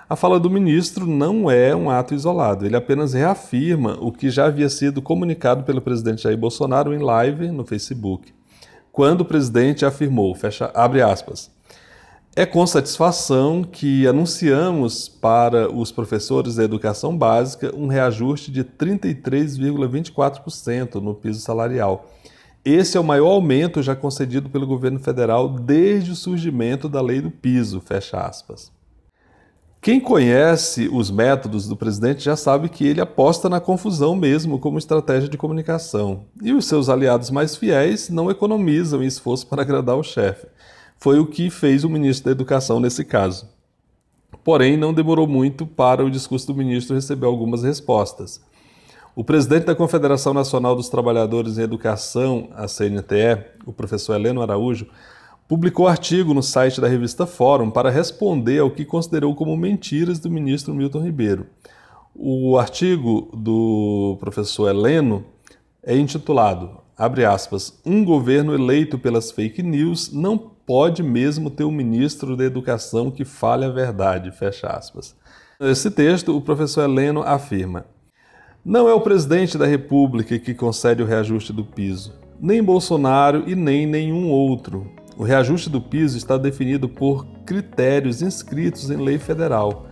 A 0.09 0.17
fala 0.17 0.39
do 0.39 0.51
ministro 0.51 1.07
não 1.07 1.51
é 1.51 1.75
um 1.75 1.91
ato 1.91 2.15
isolado, 2.15 2.65
ele 2.65 2.77
apenas 2.77 3.15
reafirma 3.15 3.99
o 4.01 4.13
que 4.13 4.31
já 4.31 4.47
havia 4.47 4.69
sido 4.69 5.03
comunicado 5.03 5.65
pelo 5.65 5.81
presidente 5.81 6.23
Jair 6.23 6.37
Bolsonaro 6.37 6.95
em 6.95 6.99
live 6.99 7.49
no 7.49 7.65
Facebook 7.65 8.33
quando 8.95 9.23
o 9.23 9.25
presidente 9.25 9.85
afirmou, 9.85 10.33
fecha, 10.37 10.71
abre 10.73 11.03
aspas, 11.03 11.51
é 12.37 12.45
com 12.45 12.67
satisfação 12.67 13.63
que 13.63 14.09
anunciamos 14.09 15.09
para 15.09 15.73
os 15.73 15.93
professores 15.93 16.57
da 16.57 16.65
educação 16.65 17.17
básica 17.17 17.73
um 17.77 17.87
reajuste 17.87 18.51
de 18.51 18.65
33,24% 18.65 20.97
no 20.97 21.15
piso 21.15 21.39
salarial. 21.41 22.11
Esse 22.65 22.97
é 22.97 23.01
o 23.01 23.05
maior 23.05 23.29
aumento 23.29 23.81
já 23.83 23.95
concedido 23.95 24.51
pelo 24.51 24.67
governo 24.67 24.99
federal 24.99 25.49
desde 25.49 26.11
o 26.11 26.17
surgimento 26.17 26.89
da 26.89 27.01
lei 27.01 27.21
do 27.21 27.31
piso, 27.31 27.81
fecha 27.81 28.19
aspas. 28.19 28.73
Quem 29.81 30.01
conhece 30.01 30.89
os 30.91 31.09
métodos 31.11 31.69
do 31.69 31.77
presidente 31.77 32.25
já 32.25 32.35
sabe 32.35 32.69
que 32.71 32.85
ele 32.87 33.03
aposta 33.03 33.51
na 33.51 33.61
confusão 33.61 34.17
mesmo 34.17 34.59
como 34.59 34.79
estratégia 34.79 35.29
de 35.29 35.37
comunicação. 35.37 36.25
E 36.43 36.53
os 36.53 36.65
seus 36.65 36.89
aliados 36.89 37.31
mais 37.31 37.55
fiéis 37.55 38.09
não 38.09 38.29
economizam 38.31 39.05
esforço 39.05 39.47
para 39.47 39.63
agradar 39.63 39.97
o 39.97 40.03
chefe. 40.03 40.47
Foi 41.05 41.19
o 41.19 41.27
que 41.27 41.51
fez 41.51 41.85
o 41.85 41.91
ministro 41.91 42.25
da 42.25 42.31
Educação 42.31 42.81
nesse 42.81 43.05
caso. 43.05 43.47
Porém, 44.43 44.75
não 44.75 44.95
demorou 44.95 45.27
muito 45.27 45.67
para 45.67 46.03
o 46.03 46.11
discurso 46.11 46.47
do 46.47 46.55
ministro 46.55 46.97
receber 46.97 47.27
algumas 47.27 47.63
respostas. 47.63 48.41
O 49.15 49.23
presidente 49.23 49.67
da 49.67 49.75
Confederação 49.75 50.33
Nacional 50.33 50.75
dos 50.75 50.89
Trabalhadores 50.89 51.59
em 51.59 51.61
Educação, 51.61 52.49
a 52.55 52.67
CNTE, 52.67 53.45
o 53.67 53.73
professor 53.75 54.15
Heleno 54.15 54.41
Araújo, 54.41 54.87
publicou 55.47 55.87
artigo 55.87 56.33
no 56.33 56.43
site 56.43 56.81
da 56.81 56.89
revista 56.89 57.27
Fórum 57.27 57.71
para 57.71 57.91
responder 57.91 58.61
ao 58.61 58.71
que 58.71 58.87
considerou 58.87 59.35
como 59.35 59.55
mentiras 59.59 60.19
do 60.19 60.31
ministro 60.31 60.75
Milton 60.75 61.03
Ribeiro. 61.03 61.49
O 62.15 62.57
artigo 62.57 63.31
do 63.37 64.17
professor 64.21 64.71
Heleno 64.71 65.23
é 65.83 65.95
intitulado, 65.95 66.79
abre 66.97 67.27
aspas, 67.27 67.79
um 67.85 68.03
governo 68.03 68.55
eleito 68.55 68.99
pelas 68.99 69.31
fake 69.31 69.63
news 69.63 70.11
não 70.11 70.54
pode 70.67 71.03
mesmo 71.03 71.51
ter 71.51 71.65
um 71.65 71.71
ministro 71.71 72.37
da 72.37 72.45
educação 72.45 73.11
que 73.11 73.25
fale 73.25 73.65
a 73.65 73.71
verdade, 73.71 74.31
fecha 74.31 74.69
aspas. 74.69 75.15
Nesse 75.61 75.91
texto, 75.91 76.37
o 76.37 76.41
professor 76.41 76.83
Heleno 76.85 77.23
afirma, 77.23 77.85
não 78.65 78.89
é 78.89 78.95
o 78.95 79.01
presidente 79.01 79.59
da 79.59 79.67
República 79.67 80.39
que 80.39 80.55
concede 80.55 81.03
o 81.03 81.07
reajuste 81.07 81.53
do 81.53 81.65
piso, 81.65 82.15
nem 82.41 82.63
Bolsonaro 82.63 83.45
e 83.47 83.55
nem 83.55 83.87
nenhum 83.87 84.31
outro. 84.31 84.91
O 85.17 85.23
reajuste 85.23 85.69
do 85.69 85.81
piso 85.81 86.17
está 86.17 86.37
definido 86.37 86.89
por 86.89 87.27
critérios 87.45 88.23
inscritos 88.23 88.91
em 88.91 88.97
lei 88.97 89.19
federal. 89.19 89.87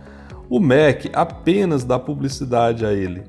O 0.49 0.59
MEC 0.59 1.09
apenas 1.13 1.83
dá 1.83 1.97
publicidade 1.97 2.85
a 2.85 2.91
ele. 2.91 3.23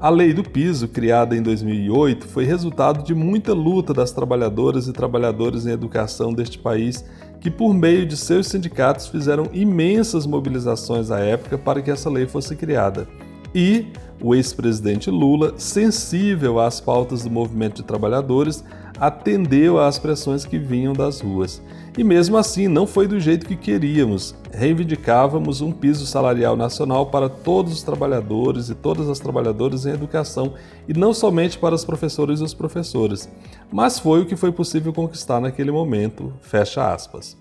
A 0.00 0.10
lei 0.10 0.32
do 0.32 0.44
piso, 0.44 0.86
criada 0.86 1.36
em 1.36 1.42
2008, 1.42 2.28
foi 2.28 2.44
resultado 2.44 3.04
de 3.04 3.16
muita 3.16 3.52
luta 3.52 3.92
das 3.92 4.12
trabalhadoras 4.12 4.86
e 4.86 4.92
trabalhadores 4.92 5.66
em 5.66 5.72
educação 5.72 6.32
deste 6.32 6.56
país, 6.56 7.04
que, 7.40 7.50
por 7.50 7.74
meio 7.74 8.06
de 8.06 8.16
seus 8.16 8.46
sindicatos, 8.46 9.08
fizeram 9.08 9.48
imensas 9.52 10.24
mobilizações 10.24 11.10
à 11.10 11.18
época 11.18 11.58
para 11.58 11.82
que 11.82 11.90
essa 11.90 12.08
lei 12.08 12.28
fosse 12.28 12.54
criada. 12.54 13.08
E 13.52 13.86
o 14.22 14.36
ex-presidente 14.36 15.10
Lula, 15.10 15.54
sensível 15.56 16.60
às 16.60 16.80
pautas 16.80 17.24
do 17.24 17.30
movimento 17.30 17.76
de 17.76 17.82
trabalhadores, 17.82 18.62
atendeu 19.00 19.80
às 19.80 19.98
pressões 19.98 20.44
que 20.44 20.58
vinham 20.60 20.92
das 20.92 21.20
ruas. 21.20 21.60
E 21.98 22.04
mesmo 22.04 22.36
assim, 22.36 22.68
não 22.68 22.86
foi 22.86 23.08
do 23.08 23.18
jeito 23.18 23.44
que 23.44 23.56
queríamos. 23.56 24.32
Reivindicávamos 24.52 25.60
um 25.60 25.72
piso 25.72 26.06
salarial 26.06 26.54
nacional 26.54 27.06
para 27.06 27.28
todos 27.28 27.72
os 27.72 27.82
trabalhadores 27.82 28.70
e 28.70 28.74
todas 28.76 29.08
as 29.08 29.18
trabalhadoras 29.18 29.84
em 29.84 29.90
educação, 29.90 30.54
e 30.86 30.94
não 30.94 31.12
somente 31.12 31.58
para 31.58 31.74
os 31.74 31.84
professores 31.84 32.38
e 32.38 32.44
os 32.44 32.54
professores. 32.54 33.28
Mas 33.72 33.98
foi 33.98 34.20
o 34.20 34.26
que 34.26 34.36
foi 34.36 34.52
possível 34.52 34.92
conquistar 34.92 35.40
naquele 35.40 35.72
momento. 35.72 36.32
Fecha 36.40 36.94
aspas. 36.94 37.36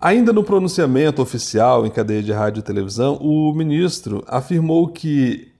Ainda 0.00 0.32
no 0.32 0.44
pronunciamento 0.44 1.20
oficial 1.20 1.84
em 1.84 1.90
cadeia 1.90 2.22
de 2.22 2.30
rádio 2.30 2.60
e 2.60 2.62
televisão, 2.62 3.16
o 3.16 3.52
ministro 3.52 4.22
afirmou 4.28 4.86
que 4.86 5.50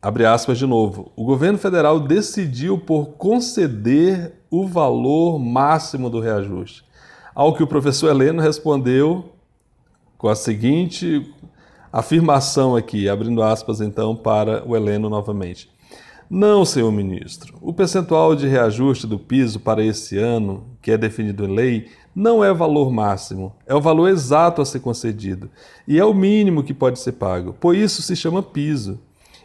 abre 0.00 0.24
aspas 0.24 0.56
de 0.56 0.66
novo, 0.66 1.12
o 1.14 1.26
governo 1.26 1.58
federal 1.58 2.00
decidiu 2.00 2.78
por 2.78 3.08
conceder 3.18 4.32
o 4.50 4.66
valor 4.66 5.38
máximo 5.38 6.08
do 6.08 6.18
reajuste. 6.18 6.90
Ao 7.34 7.54
que 7.54 7.62
o 7.62 7.66
professor 7.66 8.10
Heleno 8.10 8.42
respondeu 8.42 9.32
com 10.18 10.28
a 10.28 10.34
seguinte 10.34 11.34
afirmação 11.90 12.76
aqui, 12.76 13.08
abrindo 13.08 13.42
aspas 13.42 13.80
então 13.80 14.14
para 14.14 14.62
o 14.68 14.76
Heleno 14.76 15.08
novamente. 15.08 15.70
Não, 16.28 16.64
senhor 16.64 16.90
ministro. 16.90 17.54
O 17.60 17.72
percentual 17.72 18.34
de 18.34 18.46
reajuste 18.46 19.06
do 19.06 19.18
piso 19.18 19.60
para 19.60 19.84
esse 19.84 20.16
ano, 20.16 20.64
que 20.80 20.90
é 20.90 20.96
definido 20.96 21.44
em 21.44 21.54
lei, 21.54 21.88
não 22.14 22.44
é 22.44 22.52
valor 22.52 22.90
máximo, 22.90 23.54
é 23.66 23.74
o 23.74 23.80
valor 23.80 24.08
exato 24.08 24.60
a 24.60 24.64
ser 24.64 24.80
concedido 24.80 25.50
e 25.88 25.98
é 25.98 26.04
o 26.04 26.14
mínimo 26.14 26.62
que 26.62 26.74
pode 26.74 26.98
ser 26.98 27.12
pago. 27.12 27.54
Por 27.54 27.74
isso 27.74 28.02
se 28.02 28.14
chama 28.14 28.42
piso. 28.42 28.98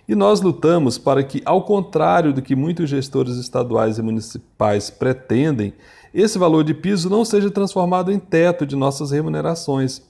E 0.08 0.16
nós 0.16 0.40
lutamos 0.40 0.98
para 0.98 1.22
que, 1.22 1.42
ao 1.44 1.64
contrário 1.64 2.32
do 2.32 2.42
que 2.42 2.56
muitos 2.56 2.90
gestores 2.90 3.36
estaduais 3.36 3.98
e 3.98 4.02
municipais 4.02 4.90
pretendem, 4.90 5.74
esse 6.22 6.40
valor 6.40 6.64
de 6.64 6.74
piso 6.74 7.10
não 7.10 7.24
seja 7.24 7.52
transformado 7.52 8.12
em 8.12 8.18
teto 8.18 8.66
de 8.66 8.76
nossas 8.76 9.12
remunerações, 9.12 10.02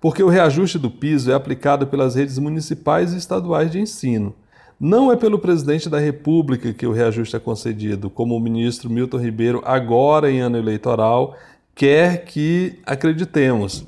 porque 0.00 0.22
o 0.22 0.28
reajuste 0.28 0.78
do 0.78 0.90
piso 0.90 1.30
é 1.30 1.34
aplicado 1.34 1.86
pelas 1.86 2.14
redes 2.14 2.38
municipais 2.38 3.12
e 3.12 3.16
estaduais 3.16 3.70
de 3.70 3.78
ensino. 3.78 4.34
Não 4.80 5.12
é 5.12 5.16
pelo 5.16 5.38
presidente 5.38 5.88
da 5.88 5.98
República 5.98 6.72
que 6.72 6.86
o 6.86 6.92
reajuste 6.92 7.36
é 7.36 7.38
concedido, 7.38 8.10
como 8.10 8.36
o 8.36 8.40
ministro 8.40 8.90
Milton 8.90 9.18
Ribeiro, 9.18 9.62
agora 9.64 10.30
em 10.30 10.40
ano 10.40 10.58
eleitoral, 10.58 11.36
quer 11.74 12.24
que 12.24 12.80
acreditemos. 12.84 13.86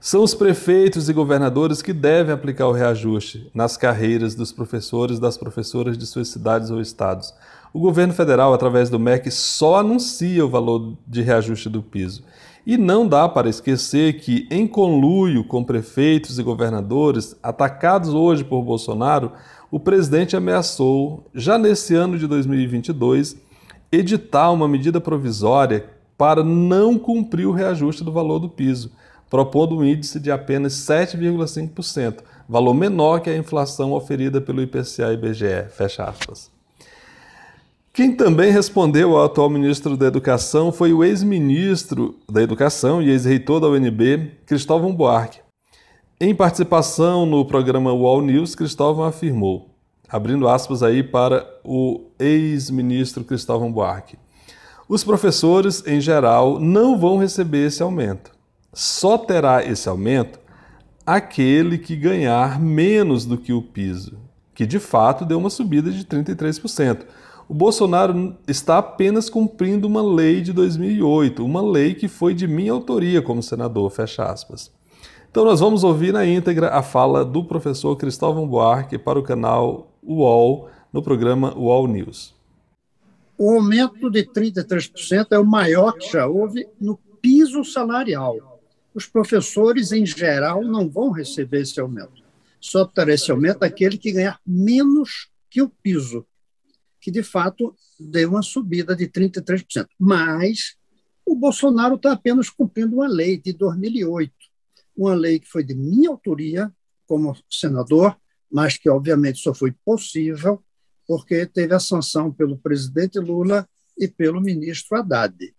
São 0.00 0.22
os 0.22 0.34
prefeitos 0.34 1.08
e 1.08 1.12
governadores 1.12 1.82
que 1.82 1.92
devem 1.92 2.32
aplicar 2.32 2.68
o 2.68 2.72
reajuste 2.72 3.50
nas 3.54 3.76
carreiras 3.76 4.34
dos 4.34 4.52
professores 4.52 5.18
e 5.18 5.20
das 5.20 5.36
professoras 5.36 5.98
de 5.98 6.06
suas 6.06 6.28
cidades 6.28 6.70
ou 6.70 6.80
estados. 6.80 7.34
O 7.74 7.80
governo 7.80 8.12
federal, 8.12 8.54
através 8.54 8.88
do 8.88 9.00
MEC, 9.00 9.32
só 9.32 9.80
anuncia 9.80 10.46
o 10.46 10.48
valor 10.48 10.94
de 11.04 11.22
reajuste 11.22 11.68
do 11.68 11.82
piso. 11.82 12.22
E 12.64 12.78
não 12.78 13.04
dá 13.04 13.28
para 13.28 13.48
esquecer 13.48 14.20
que, 14.20 14.46
em 14.48 14.64
conluio 14.64 15.42
com 15.42 15.64
prefeitos 15.64 16.38
e 16.38 16.42
governadores 16.44 17.34
atacados 17.42 18.14
hoje 18.14 18.44
por 18.44 18.62
Bolsonaro, 18.62 19.32
o 19.72 19.80
presidente 19.80 20.36
ameaçou, 20.36 21.26
já 21.34 21.58
nesse 21.58 21.96
ano 21.96 22.16
de 22.16 22.28
2022, 22.28 23.36
editar 23.90 24.52
uma 24.52 24.68
medida 24.68 25.00
provisória 25.00 25.84
para 26.16 26.44
não 26.44 26.96
cumprir 26.96 27.46
o 27.46 27.52
reajuste 27.52 28.04
do 28.04 28.12
valor 28.12 28.38
do 28.38 28.48
piso 28.48 28.92
propondo 29.28 29.76
um 29.76 29.84
índice 29.84 30.20
de 30.20 30.30
apenas 30.30 30.74
7,5%, 30.74 32.18
valor 32.48 32.72
menor 32.72 33.20
que 33.20 33.28
a 33.28 33.36
inflação 33.36 33.92
oferida 33.92 34.40
pelo 34.40 34.62
IPCA 34.62 35.10
e 35.10 35.14
IBGE. 35.14 35.64
Fecha 35.70 36.04
aspas. 36.04 36.53
Quem 37.94 38.10
também 38.10 38.50
respondeu 38.50 39.16
ao 39.16 39.24
atual 39.24 39.48
ministro 39.48 39.96
da 39.96 40.06
Educação 40.06 40.72
foi 40.72 40.92
o 40.92 41.04
ex-ministro 41.04 42.18
da 42.28 42.42
Educação 42.42 43.00
e 43.00 43.08
ex-reitor 43.08 43.60
da 43.60 43.68
UNB, 43.68 44.32
Cristóvão 44.44 44.92
Buarque. 44.92 45.38
Em 46.20 46.34
participação 46.34 47.24
no 47.24 47.44
programa 47.44 47.92
UOL 47.92 48.20
News, 48.20 48.56
Cristóvão 48.56 49.04
afirmou, 49.04 49.70
abrindo 50.08 50.48
aspas 50.48 50.82
aí 50.82 51.04
para 51.04 51.48
o 51.62 52.10
ex-ministro 52.18 53.22
Cristóvão 53.22 53.70
Buarque, 53.70 54.18
os 54.88 55.04
professores, 55.04 55.86
em 55.86 56.00
geral, 56.00 56.58
não 56.58 56.98
vão 56.98 57.16
receber 57.16 57.68
esse 57.68 57.80
aumento. 57.80 58.32
Só 58.72 59.16
terá 59.16 59.64
esse 59.64 59.88
aumento 59.88 60.40
aquele 61.06 61.78
que 61.78 61.94
ganhar 61.94 62.60
menos 62.60 63.24
do 63.24 63.38
que 63.38 63.52
o 63.52 63.62
piso, 63.62 64.18
que 64.52 64.66
de 64.66 64.80
fato 64.80 65.24
deu 65.24 65.38
uma 65.38 65.48
subida 65.48 65.92
de 65.92 66.04
33%. 66.04 67.06
O 67.48 67.54
Bolsonaro 67.54 68.36
está 68.48 68.78
apenas 68.78 69.28
cumprindo 69.28 69.86
uma 69.86 70.02
lei 70.02 70.40
de 70.40 70.52
2008, 70.52 71.44
uma 71.44 71.62
lei 71.62 71.94
que 71.94 72.08
foi 72.08 72.34
de 72.34 72.46
minha 72.46 72.72
autoria 72.72 73.20
como 73.20 73.42
senador, 73.42 73.90
fecha 73.90 74.24
aspas. 74.24 74.72
Então 75.30 75.44
nós 75.44 75.60
vamos 75.60 75.84
ouvir 75.84 76.12
na 76.12 76.24
íntegra 76.24 76.70
a 76.70 76.82
fala 76.82 77.24
do 77.24 77.44
professor 77.44 77.96
Cristóvão 77.96 78.48
Buarque 78.48 78.96
para 78.96 79.18
o 79.18 79.22
canal 79.22 79.92
UOL, 80.02 80.68
no 80.92 81.02
programa 81.02 81.52
UOL 81.56 81.88
News. 81.88 82.34
O 83.36 83.50
aumento 83.50 84.10
de 84.10 84.24
33% 84.24 85.26
é 85.32 85.38
o 85.38 85.44
maior 85.44 85.92
que 85.92 86.12
já 86.12 86.26
houve 86.26 86.66
no 86.80 86.96
piso 87.20 87.64
salarial 87.64 88.54
os 88.94 89.06
professores, 89.06 89.90
em 89.90 90.06
geral, 90.06 90.62
não 90.62 90.88
vão 90.88 91.10
receber 91.10 91.62
esse 91.62 91.80
aumento. 91.80 92.22
Só 92.60 92.86
terá 92.86 93.12
esse 93.12 93.30
aumento 93.30 93.64
aquele 93.64 93.98
que 93.98 94.12
ganhar 94.12 94.40
menos 94.46 95.28
que 95.50 95.60
o 95.60 95.68
piso, 95.68 96.24
que 97.04 97.10
de 97.10 97.22
fato 97.22 97.76
deu 98.00 98.30
uma 98.30 98.42
subida 98.42 98.96
de 98.96 99.06
33%. 99.06 99.86
Mas 100.00 100.74
o 101.26 101.36
Bolsonaro 101.36 101.96
está 101.96 102.12
apenas 102.12 102.48
cumprindo 102.48 102.96
uma 102.96 103.06
lei 103.06 103.36
de 103.36 103.52
2008, 103.52 104.32
uma 104.96 105.14
lei 105.14 105.38
que 105.38 105.46
foi 105.46 105.62
de 105.62 105.74
minha 105.74 106.08
autoria 106.08 106.72
como 107.06 107.36
senador, 107.50 108.16
mas 108.50 108.78
que 108.78 108.88
obviamente 108.88 109.38
só 109.38 109.52
foi 109.52 109.70
possível 109.84 110.64
porque 111.06 111.44
teve 111.44 111.74
a 111.74 111.78
sanção 111.78 112.32
pelo 112.32 112.56
presidente 112.56 113.18
Lula 113.18 113.68
e 113.98 114.08
pelo 114.08 114.40
ministro 114.40 114.96
Haddad. 114.96 115.54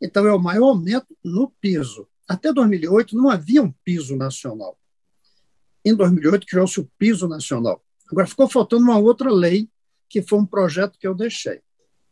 Então, 0.00 0.24
é 0.28 0.32
o 0.32 0.38
maior 0.38 0.68
aumento 0.68 1.08
no 1.24 1.50
piso. 1.60 2.06
Até 2.28 2.52
2008 2.52 3.16
não 3.16 3.28
havia 3.28 3.60
um 3.60 3.74
piso 3.84 4.14
nacional. 4.16 4.78
Em 5.84 5.92
2008 5.92 6.46
criou-se 6.46 6.78
o 6.78 6.88
piso 6.96 7.26
nacional. 7.26 7.82
Agora 8.08 8.28
ficou 8.28 8.48
faltando 8.48 8.84
uma 8.84 8.96
outra 8.96 9.28
lei, 9.28 9.68
que 10.08 10.22
foi 10.22 10.38
um 10.38 10.46
projeto 10.46 10.98
que 10.98 11.06
eu 11.06 11.14
deixei. 11.14 11.60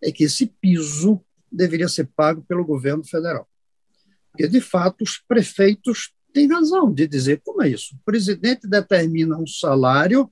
É 0.02 0.10
que 0.10 0.24
esse 0.24 0.46
piso 0.46 1.20
deveria 1.50 1.88
ser 1.88 2.08
pago 2.16 2.42
pelo 2.42 2.64
governo 2.64 3.04
federal. 3.04 3.48
Porque, 4.30 4.48
de 4.48 4.60
fato, 4.60 5.02
os 5.02 5.18
prefeitos 5.18 6.12
têm 6.32 6.48
razão 6.48 6.92
de 6.92 7.06
dizer 7.06 7.42
como 7.44 7.62
é 7.62 7.68
isso. 7.68 7.94
O 7.94 7.98
presidente 8.04 8.66
determina 8.66 9.36
um 9.36 9.46
salário 9.46 10.30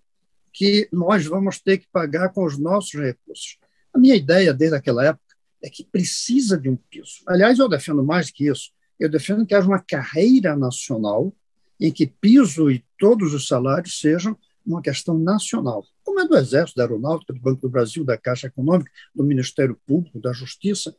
que 0.52 0.88
nós 0.92 1.26
vamos 1.26 1.60
ter 1.60 1.78
que 1.78 1.86
pagar 1.92 2.30
com 2.30 2.44
os 2.44 2.58
nossos 2.58 2.94
recursos. 2.94 3.58
A 3.92 3.98
minha 3.98 4.16
ideia, 4.16 4.54
desde 4.54 4.76
aquela 4.76 5.04
época, 5.04 5.36
é 5.62 5.68
que 5.68 5.84
precisa 5.84 6.58
de 6.58 6.68
um 6.68 6.76
piso. 6.76 7.22
Aliás, 7.28 7.58
eu 7.58 7.68
defendo 7.68 8.02
mais 8.02 8.30
que 8.30 8.48
isso. 8.48 8.70
Eu 8.98 9.08
defendo 9.08 9.46
que 9.46 9.54
haja 9.54 9.66
uma 9.66 9.82
carreira 9.82 10.56
nacional 10.56 11.34
em 11.78 11.92
que 11.92 12.06
piso 12.06 12.70
e 12.70 12.84
todos 12.98 13.32
os 13.34 13.46
salários 13.46 14.00
sejam 14.00 14.36
uma 14.64 14.82
questão 14.82 15.18
nacional, 15.18 15.84
como 16.10 16.18
é 16.18 16.26
do 16.26 16.36
Exército, 16.36 16.76
da 16.76 16.82
Aeronáutica, 16.82 17.32
do 17.32 17.40
Banco 17.40 17.62
do 17.62 17.68
Brasil, 17.68 18.04
da 18.04 18.18
Caixa 18.18 18.48
Econômica, 18.48 18.90
do 19.14 19.22
Ministério 19.22 19.78
Público, 19.86 20.18
da 20.18 20.32
Justiça. 20.32 20.92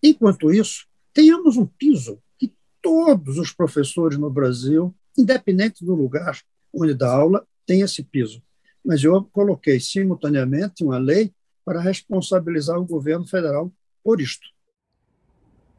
Enquanto 0.00 0.52
isso, 0.52 0.86
tenhamos 1.12 1.56
um 1.56 1.66
piso 1.66 2.20
que 2.38 2.54
todos 2.80 3.38
os 3.38 3.52
professores 3.52 4.16
no 4.16 4.30
Brasil, 4.30 4.94
independente 5.18 5.84
do 5.84 5.96
lugar 5.96 6.38
onde 6.72 6.94
dá 6.94 7.12
aula, 7.12 7.44
tem 7.66 7.80
esse 7.80 8.04
piso. 8.04 8.40
Mas 8.84 9.02
eu 9.02 9.24
coloquei 9.32 9.80
simultaneamente 9.80 10.84
uma 10.84 10.96
lei 10.96 11.32
para 11.64 11.80
responsabilizar 11.80 12.78
o 12.78 12.86
governo 12.86 13.26
federal 13.26 13.70
por 14.04 14.20
isto. 14.20 14.46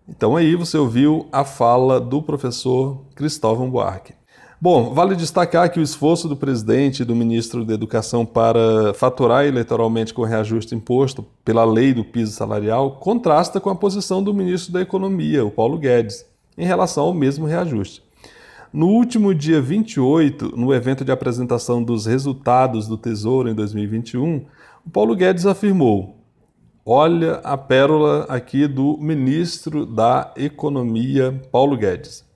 Então 0.09 0.35
aí 0.35 0.57
você 0.57 0.77
ouviu 0.77 1.29
a 1.31 1.45
fala 1.45 2.01
do 2.01 2.21
professor 2.21 3.05
Cristóvão 3.15 3.71
Buarque. 3.71 4.13
Bom, 4.63 4.93
vale 4.93 5.15
destacar 5.15 5.71
que 5.71 5.79
o 5.79 5.81
esforço 5.81 6.29
do 6.29 6.35
presidente 6.35 7.01
e 7.01 7.05
do 7.05 7.15
ministro 7.15 7.65
da 7.65 7.73
Educação 7.73 8.23
para 8.23 8.93
faturar 8.93 9.43
eleitoralmente 9.43 10.13
com 10.13 10.21
reajuste 10.21 10.75
imposto 10.75 11.25
pela 11.43 11.65
lei 11.65 11.95
do 11.95 12.05
piso 12.05 12.31
salarial 12.31 12.91
contrasta 12.97 13.59
com 13.59 13.71
a 13.71 13.75
posição 13.75 14.21
do 14.21 14.35
ministro 14.35 14.71
da 14.71 14.79
Economia, 14.79 15.43
o 15.43 15.49
Paulo 15.49 15.79
Guedes, 15.79 16.23
em 16.55 16.63
relação 16.63 17.05
ao 17.05 17.13
mesmo 17.15 17.47
reajuste. 17.47 18.03
No 18.71 18.89
último 18.89 19.33
dia 19.33 19.59
28, 19.59 20.55
no 20.55 20.71
evento 20.71 21.03
de 21.03 21.11
apresentação 21.11 21.81
dos 21.81 22.05
resultados 22.05 22.87
do 22.87 22.99
Tesouro 22.99 23.49
em 23.49 23.55
2021, 23.55 24.45
o 24.85 24.89
Paulo 24.91 25.15
Guedes 25.15 25.47
afirmou: 25.47 26.17
Olha 26.85 27.37
a 27.43 27.57
pérola 27.57 28.27
aqui 28.29 28.67
do 28.67 28.95
ministro 28.99 29.87
da 29.87 30.31
Economia, 30.37 31.41
Paulo 31.51 31.75
Guedes. 31.75 32.29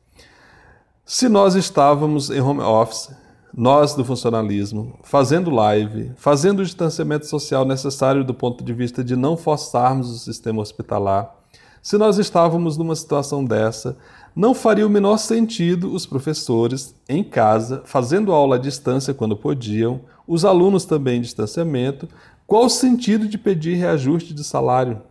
Se 1.08 1.30
nós 1.30 1.54
estávamos 1.54 2.32
em 2.32 2.42
home 2.42 2.62
office, 2.62 3.12
nós 3.56 3.94
do 3.94 4.04
funcionalismo, 4.04 4.98
fazendo 5.04 5.52
live, 5.52 6.12
fazendo 6.16 6.62
o 6.62 6.66
distanciamento 6.66 7.28
social 7.28 7.64
necessário 7.64 8.24
do 8.24 8.34
ponto 8.34 8.64
de 8.64 8.74
vista 8.74 9.04
de 9.04 9.16
não 9.16 9.38
forçarmos 9.38 10.10
o 10.10 10.18
sistema 10.18 10.64
hospitalar, 10.64 11.32
se 11.80 11.96
nós 11.96 12.18
estávamos 12.18 12.76
numa 12.76 12.96
situação 12.96 13.46
dessa, 13.46 13.96
não 14.36 14.56
faria 14.56 14.86
o 14.86 14.90
menor 14.90 15.18
sentido 15.18 15.94
os 15.94 16.08
professores 16.08 16.96
em 17.08 17.24
casa, 17.24 17.84
fazendo 17.86 18.32
aula 18.32 18.56
à 18.56 18.60
distância 18.60 19.14
quando 19.14 19.38
podiam, 19.38 20.02
os 20.28 20.44
alunos 20.44 20.86
também 20.86 21.20
em 21.20 21.22
distanciamento, 21.22 22.10
qual 22.48 22.66
o 22.66 22.70
sentido 22.70 23.28
de 23.28 23.38
pedir 23.38 23.76
reajuste 23.76 24.34
de 24.34 24.44
salário? 24.44 25.04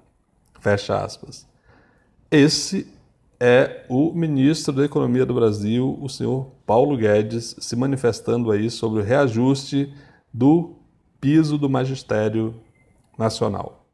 Fecha 0.59 0.99
aspas. 0.99 1.47
Esse 2.33 2.93
é 3.47 3.85
o 3.91 4.11
ministro 4.15 4.73
da 4.73 4.87
Economia 4.87 5.27
do 5.27 5.35
Brasil, 5.35 5.99
o 6.01 6.09
senhor 6.09 6.47
Paulo 6.65 6.97
Guedes, 6.97 7.55
se 7.59 7.77
manifestando 7.77 8.51
aí 8.51 8.71
sobre 8.71 9.03
o 9.03 9.05
reajuste 9.05 9.93
do 10.33 10.77
piso 11.21 11.59
do 11.59 11.69
magistério 11.69 12.55
nacional. 13.19 13.85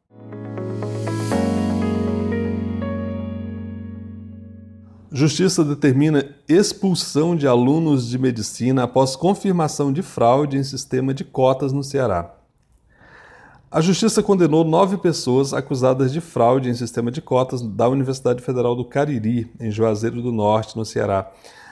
Justiça 5.11 5.65
determina 5.65 6.33
expulsão 6.47 7.35
de 7.35 7.45
alunos 7.45 8.07
de 8.07 8.17
medicina 8.17 8.83
após 8.83 9.17
confirmação 9.17 9.91
de 9.91 10.01
fraude 10.01 10.55
em 10.55 10.63
sistema 10.63 11.13
de 11.13 11.25
cotas 11.25 11.73
no 11.73 11.83
Ceará. 11.83 12.40
A 13.73 13.79
Justiça 13.79 14.21
condenou 14.21 14.65
nove 14.65 14.97
pessoas 14.97 15.53
acusadas 15.53 16.11
de 16.11 16.19
fraude 16.19 16.69
em 16.69 16.73
sistema 16.73 17.09
de 17.09 17.21
cotas 17.21 17.61
da 17.61 17.87
Universidade 17.87 18.43
Federal 18.43 18.75
do 18.75 18.83
Cariri, 18.83 19.49
em 19.61 19.71
Juazeiro 19.71 20.21
do 20.21 20.29
Norte, 20.29 20.75
no 20.75 20.83
Ceará. 20.83 21.31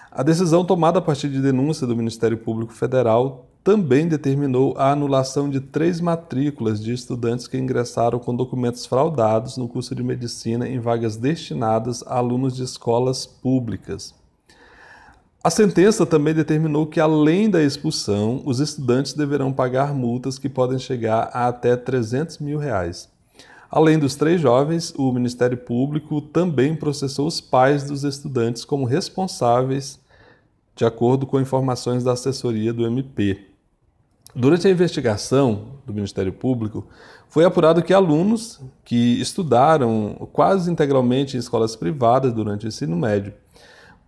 A 0.10 0.24
decisão 0.24 0.64
tomada 0.64 1.00
a 1.00 1.02
partir 1.02 1.28
de 1.28 1.42
denúncia 1.42 1.86
do 1.86 1.98
Ministério 1.98 2.38
Público 2.38 2.72
Federal 2.72 3.48
também 3.66 4.08
determinou 4.08 4.74
a 4.78 4.94
anulação 4.94 5.50
de 5.50 5.60
três 5.60 6.00
matrículas 6.00 6.82
de 6.82 6.94
estudantes 6.94 7.50
que 7.50 7.58
ingressaram 7.58 8.18
com 8.18 8.34
documentos 8.34 8.86
fraudados 8.86 9.58
no 9.58 9.68
curso 9.68 9.94
de 9.94 10.02
medicina 10.02 10.70
em 10.70 10.80
vagas 10.80 11.18
destinadas 11.18 12.02
a 12.08 12.16
alunos 12.16 12.56
de 12.56 12.64
escolas 12.64 13.26
públicas. 13.26 14.19
A 15.42 15.50
sentença 15.50 16.06
também 16.06 16.34
determinou 16.34 16.86
que, 16.86 17.00
além 17.00 17.50
da 17.50 17.64
expulsão, 17.64 18.42
os 18.44 18.60
estudantes 18.60 19.14
deverão 19.14 19.54
pagar 19.54 19.94
multas 19.94 20.38
que 20.38 20.50
podem 20.50 20.78
chegar 20.78 21.30
a 21.32 21.48
até 21.48 21.78
300 21.78 22.40
mil 22.40 22.60
reais. 22.60 23.08
Além 23.72 23.98
dos 23.98 24.16
três 24.16 24.42
jovens, 24.42 24.94
o 24.98 25.10
Ministério 25.14 25.56
Público 25.56 26.20
também 26.20 26.76
processou 26.76 27.26
os 27.26 27.40
pais 27.40 27.84
dos 27.86 28.04
estudantes 28.04 28.66
como 28.66 28.84
responsáveis, 28.84 29.98
de 30.76 30.84
acordo 30.84 31.26
com 31.26 31.40
informações 31.40 32.04
da 32.04 32.12
assessoria 32.12 32.74
do 32.74 32.86
MP. 32.86 33.40
Durante 34.36 34.68
a 34.68 34.72
investigação 34.72 35.68
do 35.86 35.94
Ministério 35.94 36.34
Público, 36.34 36.86
foi 37.30 37.46
apurado 37.46 37.82
que 37.82 37.94
alunos 37.94 38.60
que 38.84 39.22
estudaram 39.22 40.28
quase 40.34 40.70
integralmente 40.70 41.38
em 41.38 41.40
escolas 41.40 41.78
privadas 41.78 42.34
durante 42.34 42.66
o 42.66 42.68
ensino 42.68 42.98
médio. 42.98 43.34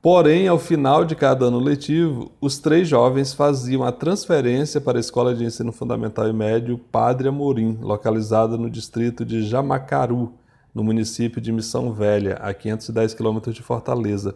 Porém, 0.02 0.48
ao 0.48 0.58
final 0.58 1.06
de 1.06 1.16
cada 1.16 1.46
ano 1.46 1.60
letivo, 1.60 2.32
os 2.42 2.58
três 2.58 2.88
jovens 2.88 3.34
faziam 3.34 3.84
a 3.84 3.92
transferência 3.92 4.82
para 4.82 4.98
a 4.98 5.00
Escola 5.00 5.36
de 5.36 5.46
Ensino 5.46 5.72
Fundamental 5.72 6.28
e 6.28 6.34
Médio 6.34 6.80
Padre 6.92 7.28
Amorim, 7.28 7.78
localizada 7.80 8.58
no 8.58 8.68
distrito 8.68 9.24
de 9.24 9.44
Jamacaru, 9.44 10.34
no 10.74 10.84
município 10.84 11.40
de 11.40 11.52
Missão 11.52 11.94
Velha, 11.94 12.34
a 12.38 12.52
510 12.52 13.14
quilômetros 13.14 13.54
de 13.54 13.62
Fortaleza. 13.62 14.34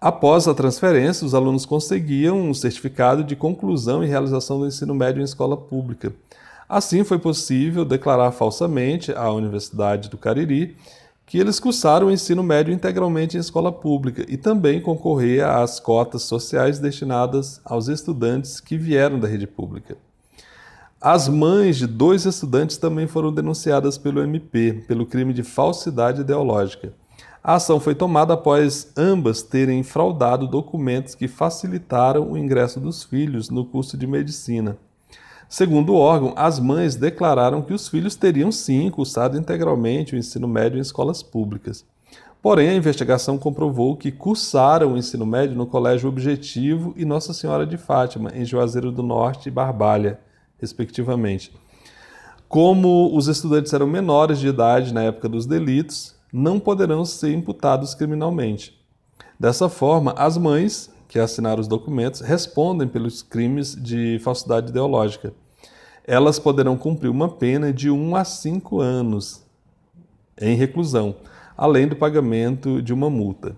Após 0.00 0.48
a 0.48 0.54
transferência, 0.54 1.26
os 1.26 1.34
alunos 1.34 1.66
conseguiam 1.66 2.40
um 2.40 2.54
certificado 2.54 3.22
de 3.22 3.36
conclusão 3.36 4.02
e 4.02 4.06
realização 4.06 4.60
do 4.60 4.66
ensino 4.66 4.94
médio 4.94 5.20
em 5.20 5.24
escola 5.24 5.58
pública. 5.58 6.10
Assim, 6.66 7.04
foi 7.04 7.18
possível 7.18 7.84
declarar 7.84 8.32
falsamente 8.32 9.12
à 9.12 9.30
Universidade 9.30 10.08
do 10.08 10.16
Cariri 10.16 10.74
que 11.30 11.38
eles 11.38 11.60
cursaram 11.60 12.08
o 12.08 12.10
ensino 12.10 12.42
médio 12.42 12.74
integralmente 12.74 13.36
em 13.36 13.40
escola 13.40 13.70
pública 13.70 14.26
e 14.28 14.36
também 14.36 14.80
concorrer 14.80 15.46
às 15.46 15.78
cotas 15.78 16.22
sociais 16.22 16.80
destinadas 16.80 17.60
aos 17.64 17.86
estudantes 17.86 18.58
que 18.58 18.76
vieram 18.76 19.16
da 19.16 19.28
rede 19.28 19.46
pública. 19.46 19.96
As 21.00 21.28
mães 21.28 21.76
de 21.76 21.86
dois 21.86 22.26
estudantes 22.26 22.78
também 22.78 23.06
foram 23.06 23.32
denunciadas 23.32 23.96
pelo 23.96 24.20
MP 24.20 24.84
pelo 24.88 25.06
crime 25.06 25.32
de 25.32 25.44
falsidade 25.44 26.22
ideológica. 26.22 26.92
A 27.44 27.54
ação 27.54 27.78
foi 27.78 27.94
tomada 27.94 28.34
após 28.34 28.90
ambas 28.96 29.40
terem 29.40 29.84
fraudado 29.84 30.48
documentos 30.48 31.14
que 31.14 31.28
facilitaram 31.28 32.28
o 32.28 32.36
ingresso 32.36 32.80
dos 32.80 33.04
filhos 33.04 33.50
no 33.50 33.64
curso 33.64 33.96
de 33.96 34.04
medicina. 34.04 34.76
Segundo 35.50 35.94
o 35.94 35.96
órgão, 35.96 36.32
as 36.36 36.60
mães 36.60 36.94
declararam 36.94 37.60
que 37.60 37.74
os 37.74 37.88
filhos 37.88 38.14
teriam 38.14 38.52
sim 38.52 38.88
cursado 38.88 39.36
integralmente 39.36 40.14
o 40.14 40.16
ensino 40.16 40.46
médio 40.46 40.78
em 40.78 40.80
escolas 40.80 41.24
públicas. 41.24 41.84
Porém, 42.40 42.68
a 42.68 42.74
investigação 42.76 43.36
comprovou 43.36 43.96
que 43.96 44.12
cursaram 44.12 44.92
o 44.92 44.96
ensino 44.96 45.26
médio 45.26 45.56
no 45.56 45.66
Colégio 45.66 46.08
Objetivo 46.08 46.94
e 46.96 47.04
Nossa 47.04 47.34
Senhora 47.34 47.66
de 47.66 47.76
Fátima, 47.76 48.30
em 48.32 48.44
Juazeiro 48.44 48.92
do 48.92 49.02
Norte 49.02 49.48
e 49.48 49.50
Barbalha, 49.50 50.20
respectivamente. 50.56 51.52
Como 52.48 53.10
os 53.12 53.26
estudantes 53.26 53.72
eram 53.72 53.88
menores 53.88 54.38
de 54.38 54.46
idade 54.46 54.94
na 54.94 55.02
época 55.02 55.28
dos 55.28 55.46
delitos, 55.46 56.14
não 56.32 56.60
poderão 56.60 57.04
ser 57.04 57.32
imputados 57.32 57.92
criminalmente. 57.92 58.80
Dessa 59.38 59.68
forma, 59.68 60.14
as 60.16 60.38
mães 60.38 60.90
que 61.10 61.18
assinaram 61.18 61.60
os 61.60 61.66
documentos 61.66 62.20
respondem 62.20 62.86
pelos 62.86 63.20
crimes 63.20 63.74
de 63.74 64.20
falsidade 64.20 64.70
ideológica. 64.70 65.34
Elas 66.06 66.38
poderão 66.38 66.76
cumprir 66.76 67.08
uma 67.08 67.28
pena 67.28 67.72
de 67.72 67.90
1 67.90 68.14
a 68.14 68.24
5 68.24 68.80
anos 68.80 69.44
em 70.40 70.54
reclusão, 70.54 71.16
além 71.56 71.88
do 71.88 71.96
pagamento 71.96 72.80
de 72.80 72.94
uma 72.94 73.10
multa. 73.10 73.56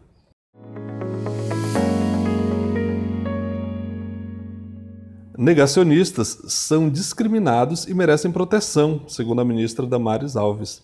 Negacionistas 5.36 6.38
são 6.48 6.88
discriminados 6.88 7.86
e 7.86 7.92
merecem 7.92 8.32
proteção, 8.32 9.02
segundo 9.06 9.42
a 9.42 9.44
ministra 9.44 9.86
Damares 9.86 10.36
Alves. 10.36 10.82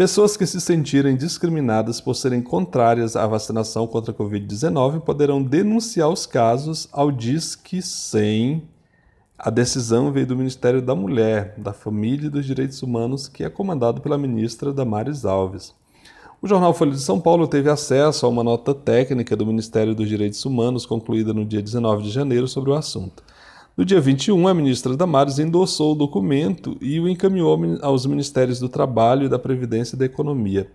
Pessoas 0.00 0.34
que 0.34 0.46
se 0.46 0.58
sentirem 0.62 1.14
discriminadas 1.14 2.00
por 2.00 2.14
serem 2.14 2.40
contrárias 2.40 3.16
à 3.16 3.26
vacinação 3.26 3.86
contra 3.86 4.12
a 4.12 4.14
Covid-19 4.14 5.00
poderão 5.00 5.42
denunciar 5.42 6.08
os 6.08 6.24
casos 6.24 6.88
ao 6.90 7.12
Disque 7.12 7.82
100. 7.82 8.66
A 9.38 9.50
decisão 9.50 10.10
veio 10.10 10.26
do 10.26 10.34
Ministério 10.34 10.80
da 10.80 10.94
Mulher, 10.94 11.52
da 11.58 11.74
Família 11.74 12.28
e 12.28 12.30
dos 12.30 12.46
Direitos 12.46 12.82
Humanos, 12.82 13.28
que 13.28 13.44
é 13.44 13.50
comandado 13.50 14.00
pela 14.00 14.16
ministra 14.16 14.72
Damares 14.72 15.26
Alves. 15.26 15.74
O 16.40 16.48
jornal 16.48 16.72
Folha 16.72 16.92
de 16.92 17.02
São 17.02 17.20
Paulo 17.20 17.46
teve 17.46 17.68
acesso 17.68 18.24
a 18.24 18.28
uma 18.30 18.42
nota 18.42 18.72
técnica 18.72 19.36
do 19.36 19.44
Ministério 19.44 19.94
dos 19.94 20.08
Direitos 20.08 20.42
Humanos, 20.46 20.86
concluída 20.86 21.34
no 21.34 21.44
dia 21.44 21.60
19 21.60 22.04
de 22.04 22.10
janeiro, 22.10 22.48
sobre 22.48 22.70
o 22.70 22.74
assunto. 22.74 23.22
No 23.80 23.86
dia 23.86 23.98
21, 23.98 24.46
a 24.46 24.52
ministra 24.52 24.94
Damares 24.94 25.38
endossou 25.38 25.92
o 25.92 25.94
documento 25.94 26.76
e 26.82 27.00
o 27.00 27.08
encaminhou 27.08 27.58
aos 27.80 28.04
Ministérios 28.04 28.60
do 28.60 28.68
Trabalho 28.68 29.26
da 29.26 29.38
Previdência 29.38 29.96
e 29.96 29.98
da 29.98 30.04
Economia. 30.04 30.70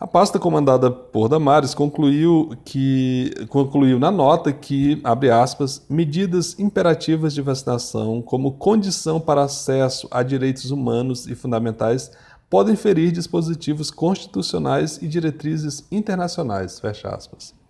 A 0.00 0.06
pasta 0.06 0.38
comandada 0.38 0.90
por 0.90 1.28
Damares 1.28 1.74
concluiu, 1.74 2.56
que, 2.64 3.30
concluiu 3.50 3.98
na 3.98 4.10
nota 4.10 4.54
que, 4.54 5.02
abre 5.04 5.30
aspas, 5.30 5.84
medidas 5.86 6.58
imperativas 6.58 7.34
de 7.34 7.42
vacinação 7.42 8.22
como 8.22 8.52
condição 8.52 9.20
para 9.20 9.42
acesso 9.42 10.08
a 10.10 10.22
direitos 10.22 10.70
humanos 10.70 11.26
e 11.26 11.34
fundamentais 11.34 12.10
podem 12.48 12.74
ferir 12.74 13.12
dispositivos 13.12 13.90
constitucionais 13.90 14.96
e 15.02 15.06
diretrizes 15.06 15.86
internacionais, 15.92 16.80
fecha 16.80 17.10
aspas. 17.10 17.63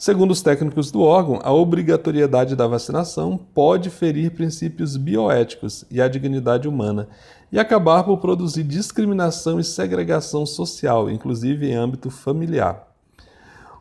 Segundo 0.00 0.30
os 0.30 0.40
técnicos 0.40 0.90
do 0.90 1.02
órgão, 1.02 1.40
a 1.42 1.52
obrigatoriedade 1.52 2.56
da 2.56 2.66
vacinação 2.66 3.38
pode 3.52 3.90
ferir 3.90 4.30
princípios 4.30 4.96
bioéticos 4.96 5.84
e 5.90 6.00
a 6.00 6.08
dignidade 6.08 6.66
humana 6.66 7.06
e 7.52 7.58
acabar 7.58 8.02
por 8.04 8.16
produzir 8.16 8.62
discriminação 8.62 9.60
e 9.60 9.62
segregação 9.62 10.46
social, 10.46 11.10
inclusive 11.10 11.68
em 11.68 11.74
âmbito 11.74 12.08
familiar. 12.08 12.88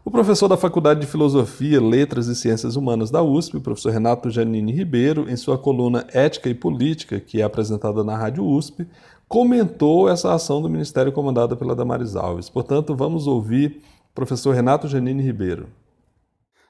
O 0.04 0.12
professor 0.12 0.50
da 0.50 0.58
Faculdade 0.58 1.00
de 1.00 1.08
Filosofia, 1.08 1.82
Letras 1.82 2.28
e 2.28 2.36
Ciências 2.36 2.76
Humanas 2.76 3.10
da 3.10 3.24
USP, 3.24 3.56
o 3.56 3.62
professor 3.62 3.94
Renato 3.94 4.30
Janine 4.30 4.74
Ribeiro, 4.74 5.26
em 5.30 5.38
sua 5.38 5.58
coluna 5.58 6.06
Ética 6.12 6.50
e 6.50 6.54
Política, 6.54 7.22
que 7.22 7.40
é 7.40 7.46
apresentada 7.46 8.04
na 8.04 8.18
Rádio 8.18 8.46
USP, 8.46 8.86
comentou 9.26 10.10
essa 10.10 10.34
ação 10.34 10.62
do 10.62 10.70
Ministério 10.70 11.14
comandada 11.14 11.56
pela 11.56 11.74
Damares 11.74 12.18
Alves. 12.18 12.50
Portanto, 12.50 12.94
vamos 12.94 13.26
ouvir 13.26 13.82
o 14.12 14.14
professor 14.14 14.54
Renato 14.54 14.86
Janine 14.86 15.24
Ribeiro. 15.24 15.70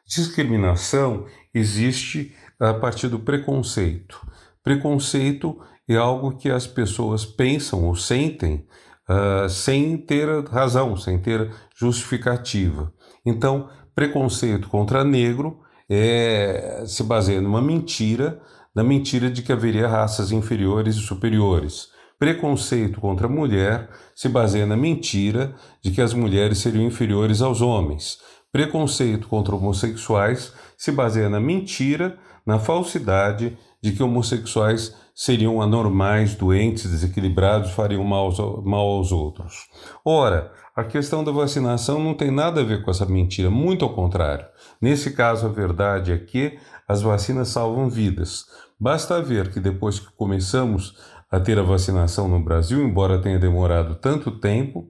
Discriminação 0.09 1.27
existe 1.53 2.35
a 2.59 2.73
partir 2.73 3.09
do 3.09 3.19
preconceito. 3.19 4.19
Preconceito 4.63 5.59
é 5.87 5.95
algo 5.95 6.35
que 6.35 6.49
as 6.49 6.65
pessoas 6.65 7.25
pensam 7.25 7.85
ou 7.85 7.95
sentem 7.95 8.65
uh, 9.07 9.47
sem 9.47 9.95
ter 9.97 10.27
razão, 10.47 10.97
sem 10.97 11.19
ter 11.19 11.51
justificativa. 11.75 12.91
Então, 13.23 13.69
preconceito 13.93 14.67
contra 14.67 15.03
negro 15.03 15.59
é, 15.87 16.83
se 16.87 17.03
baseia 17.03 17.39
numa 17.39 17.61
mentira, 17.61 18.41
na 18.75 18.83
mentira 18.83 19.29
de 19.29 19.43
que 19.43 19.51
haveria 19.51 19.87
raças 19.87 20.31
inferiores 20.31 20.95
e 20.95 21.01
superiores. 21.01 21.87
Preconceito 22.17 22.99
contra 22.99 23.27
a 23.27 23.29
mulher 23.29 23.89
se 24.15 24.27
baseia 24.27 24.65
na 24.65 24.75
mentira 24.75 25.55
de 25.81 25.91
que 25.91 26.01
as 26.01 26.13
mulheres 26.13 26.57
seriam 26.57 26.83
inferiores 26.83 27.41
aos 27.41 27.61
homens. 27.61 28.17
Preconceito 28.51 29.27
contra 29.27 29.55
homossexuais 29.55 30.53
se 30.77 30.91
baseia 30.91 31.29
na 31.29 31.39
mentira, 31.39 32.17
na 32.45 32.57
falsidade 32.57 33.57
de 33.81 33.91
que 33.91 34.01
homossexuais 34.01 34.95
seriam 35.13 35.61
anormais, 35.61 36.33
doentes, 36.33 36.89
desequilibrados, 36.89 37.71
fariam 37.71 38.03
mal 38.03 38.25
aos, 38.25 38.39
mal 38.63 38.87
aos 38.87 39.11
outros. 39.11 39.67
Ora, 40.03 40.51
a 40.75 40.83
questão 40.83 41.23
da 41.23 41.31
vacinação 41.31 42.01
não 42.01 42.13
tem 42.13 42.31
nada 42.31 42.61
a 42.61 42.63
ver 42.63 42.83
com 42.83 42.89
essa 42.89 43.05
mentira, 43.05 43.49
muito 43.49 43.83
ao 43.83 43.93
contrário. 43.93 44.45
Nesse 44.81 45.11
caso, 45.11 45.45
a 45.45 45.49
verdade 45.49 46.11
é 46.11 46.17
que 46.17 46.57
as 46.87 47.01
vacinas 47.01 47.49
salvam 47.49 47.89
vidas. 47.89 48.45
Basta 48.79 49.21
ver 49.21 49.51
que 49.51 49.59
depois 49.59 49.99
que 49.99 50.11
começamos 50.13 50.97
a 51.29 51.39
ter 51.39 51.59
a 51.59 51.63
vacinação 51.63 52.27
no 52.27 52.39
Brasil, 52.39 52.81
embora 52.81 53.21
tenha 53.21 53.37
demorado 53.37 53.95
tanto 53.95 54.31
tempo, 54.31 54.89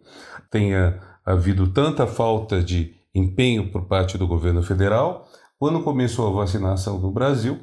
tenha 0.49 0.99
havido 1.25 1.67
tanta 1.67 2.07
falta 2.07 2.63
de 2.63 2.98
empenho 3.23 3.71
por 3.71 3.85
parte 3.85 4.17
do 4.17 4.27
governo 4.27 4.63
federal, 4.63 5.27
quando 5.59 5.83
começou 5.83 6.27
a 6.27 6.41
vacinação 6.41 6.99
no 6.99 7.11
Brasil, 7.11 7.59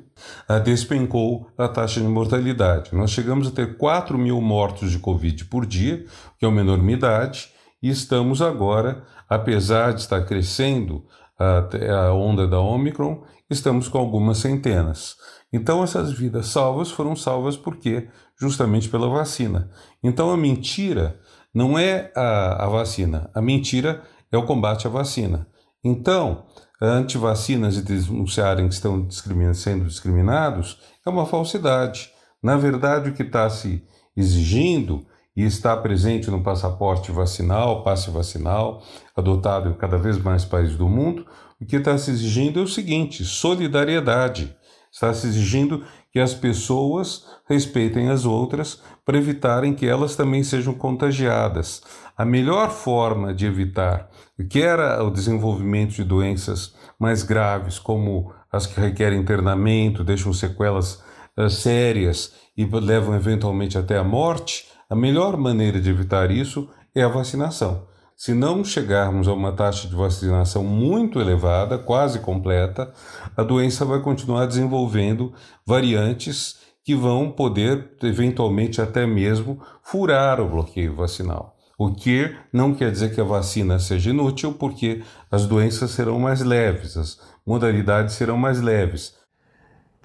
despencou 0.62 1.48
a 1.56 1.66
taxa 1.66 1.98
de 1.98 2.06
mortalidade. 2.06 2.94
Nós 2.94 3.10
chegamos 3.10 3.48
a 3.48 3.50
ter 3.50 3.78
4 3.78 4.18
mil 4.18 4.38
mortos 4.40 4.90
de 4.90 4.98
Covid 4.98 5.46
por 5.46 5.64
dia, 5.64 6.04
que 6.38 6.44
é 6.44 6.48
uma 6.48 6.60
enormidade, 6.60 7.48
e 7.82 7.88
estamos 7.88 8.42
agora, 8.42 9.04
apesar 9.28 9.94
de 9.94 10.02
estar 10.02 10.22
crescendo 10.26 11.06
a, 11.38 12.12
onda 12.12 12.46
da 12.46 12.60
Omicron, 12.60 13.22
estamos 13.48 13.88
com 13.88 13.98
algumas 13.98 14.38
centenas. 14.38 15.16
Então, 15.52 15.82
essas 15.82 16.12
vidas 16.12 16.48
salvas 16.48 16.90
foram 16.90 17.16
salvas 17.16 17.56
porque 17.56 18.08
justamente 18.38 18.88
pela 18.88 19.08
vacina. 19.08 19.70
Então, 20.02 20.30
a 20.30 20.36
mentira 20.36 21.18
não 21.54 21.78
é 21.78 22.12
a, 22.14 22.66
a 22.66 22.68
vacina, 22.68 23.30
a 23.34 23.40
mentira 23.40 24.02
é 24.02 24.15
o 24.32 24.44
combate 24.44 24.86
à 24.86 24.90
vacina. 24.90 25.46
Então, 25.84 26.44
antivacinas 26.80 27.76
e 27.76 27.82
denunciarem 27.82 28.68
que 28.68 28.74
estão 28.74 29.08
sendo 29.54 29.84
discriminados 29.84 30.80
é 31.04 31.10
uma 31.10 31.26
falsidade. 31.26 32.10
Na 32.42 32.56
verdade, 32.56 33.10
o 33.10 33.12
que 33.12 33.22
está 33.22 33.48
se 33.48 33.82
exigindo 34.16 35.06
e 35.36 35.44
está 35.44 35.76
presente 35.76 36.30
no 36.30 36.42
passaporte 36.42 37.12
vacinal, 37.12 37.84
passe 37.84 38.10
vacinal, 38.10 38.82
adotado 39.14 39.68
em 39.68 39.74
cada 39.74 39.98
vez 39.98 40.16
mais 40.16 40.44
países 40.44 40.76
do 40.76 40.88
mundo, 40.88 41.26
o 41.60 41.66
que 41.66 41.76
está 41.76 41.96
se 41.98 42.10
exigindo 42.10 42.58
é 42.58 42.62
o 42.62 42.68
seguinte: 42.68 43.24
solidariedade. 43.24 44.55
Está 44.96 45.12
se 45.12 45.26
exigindo 45.26 45.84
que 46.10 46.18
as 46.18 46.32
pessoas 46.32 47.26
respeitem 47.46 48.08
as 48.08 48.24
outras 48.24 48.80
para 49.04 49.18
evitarem 49.18 49.74
que 49.74 49.86
elas 49.86 50.16
também 50.16 50.42
sejam 50.42 50.72
contagiadas. 50.72 51.82
A 52.16 52.24
melhor 52.24 52.70
forma 52.70 53.34
de 53.34 53.44
evitar 53.44 54.08
quer 54.48 54.80
o 55.02 55.10
desenvolvimento 55.10 55.90
de 55.90 56.02
doenças 56.02 56.74
mais 56.98 57.22
graves, 57.22 57.78
como 57.78 58.32
as 58.50 58.66
que 58.66 58.80
requerem 58.80 59.20
internamento, 59.20 60.02
deixam 60.02 60.32
sequelas 60.32 61.02
uh, 61.36 61.50
sérias 61.50 62.32
e 62.56 62.64
levam 62.64 63.14
eventualmente 63.14 63.76
até 63.76 63.98
a 63.98 64.04
morte, 64.04 64.66
a 64.88 64.96
melhor 64.96 65.36
maneira 65.36 65.78
de 65.78 65.90
evitar 65.90 66.30
isso 66.30 66.70
é 66.94 67.02
a 67.02 67.08
vacinação. 67.08 67.86
Se 68.18 68.32
não 68.32 68.64
chegarmos 68.64 69.28
a 69.28 69.34
uma 69.34 69.52
taxa 69.52 69.86
de 69.86 69.94
vacinação 69.94 70.64
muito 70.64 71.20
elevada, 71.20 71.76
quase 71.76 72.18
completa, 72.18 72.90
a 73.36 73.42
doença 73.42 73.84
vai 73.84 74.00
continuar 74.00 74.46
desenvolvendo 74.46 75.34
variantes 75.66 76.56
que 76.82 76.94
vão 76.94 77.30
poder, 77.30 77.90
eventualmente, 78.02 78.80
até 78.80 79.06
mesmo 79.06 79.60
furar 79.82 80.40
o 80.40 80.48
bloqueio 80.48 80.96
vacinal. 80.96 81.54
O 81.78 81.92
que 81.92 82.34
não 82.50 82.74
quer 82.74 82.90
dizer 82.90 83.14
que 83.14 83.20
a 83.20 83.24
vacina 83.24 83.78
seja 83.78 84.08
inútil, 84.08 84.54
porque 84.54 85.02
as 85.30 85.44
doenças 85.44 85.90
serão 85.90 86.18
mais 86.18 86.40
leves, 86.40 86.96
as 86.96 87.20
modalidades 87.46 88.14
serão 88.14 88.38
mais 88.38 88.62
leves. 88.62 89.14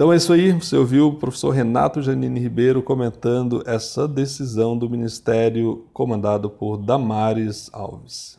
Então 0.02 0.12
é 0.12 0.16
isso 0.16 0.34
aí, 0.34 0.52
você 0.52 0.76
ouviu 0.76 1.10
o 1.10 1.14
professor 1.14 1.52
Renato 1.52 2.02
Janine 2.02 2.40
Ribeiro 2.40 2.82
comentando 2.82 3.62
essa 3.68 4.08
decisão 4.08 4.76
do 4.76 4.90
Ministério 4.90 5.86
comandado 5.94 6.50
por 6.50 6.76
Damares 6.76 7.70
Alves. 7.72 8.36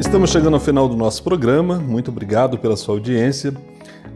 Estamos 0.00 0.30
chegando 0.30 0.54
ao 0.54 0.60
final 0.60 0.88
do 0.88 0.96
nosso 0.96 1.22
programa. 1.22 1.78
Muito 1.78 2.10
obrigado 2.10 2.58
pela 2.58 2.76
sua 2.76 2.96
audiência. 2.96 3.54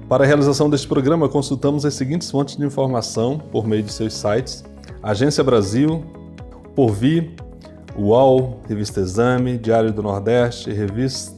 Para 0.08 0.24
a 0.24 0.26
realização 0.26 0.68
deste 0.68 0.88
programa, 0.88 1.28
consultamos 1.28 1.86
as 1.86 1.94
seguintes 1.94 2.28
fontes 2.28 2.56
de 2.56 2.66
informação 2.66 3.38
por 3.38 3.68
meio 3.68 3.84
de 3.84 3.92
seus 3.92 4.14
sites: 4.14 4.64
Agência 5.00 5.44
Brasil, 5.44 6.02
Porvir, 6.74 7.30
UOL, 7.96 8.60
Revista 8.68 9.00
Exame, 9.00 9.56
Diário 9.56 9.92
do 9.92 10.02
Nordeste, 10.02 10.72
Revista 10.72 11.34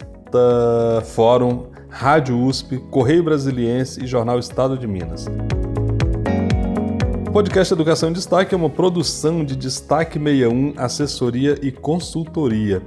Fórum, 1.05 1.67
Rádio 1.89 2.39
USP, 2.39 2.79
Correio 2.91 3.23
Brasiliense 3.23 4.03
e 4.03 4.07
Jornal 4.07 4.39
Estado 4.39 4.77
de 4.79 4.87
Minas. 4.87 5.27
O 7.27 7.31
podcast 7.31 7.73
Educação 7.73 8.09
em 8.09 8.13
Destaque 8.13 8.55
é 8.55 8.57
uma 8.57 8.71
produção 8.71 9.45
de 9.45 9.55
Destaque 9.55 10.19
61, 10.19 10.75
assessoria 10.77 11.59
e 11.63 11.71
consultoria. 11.71 12.83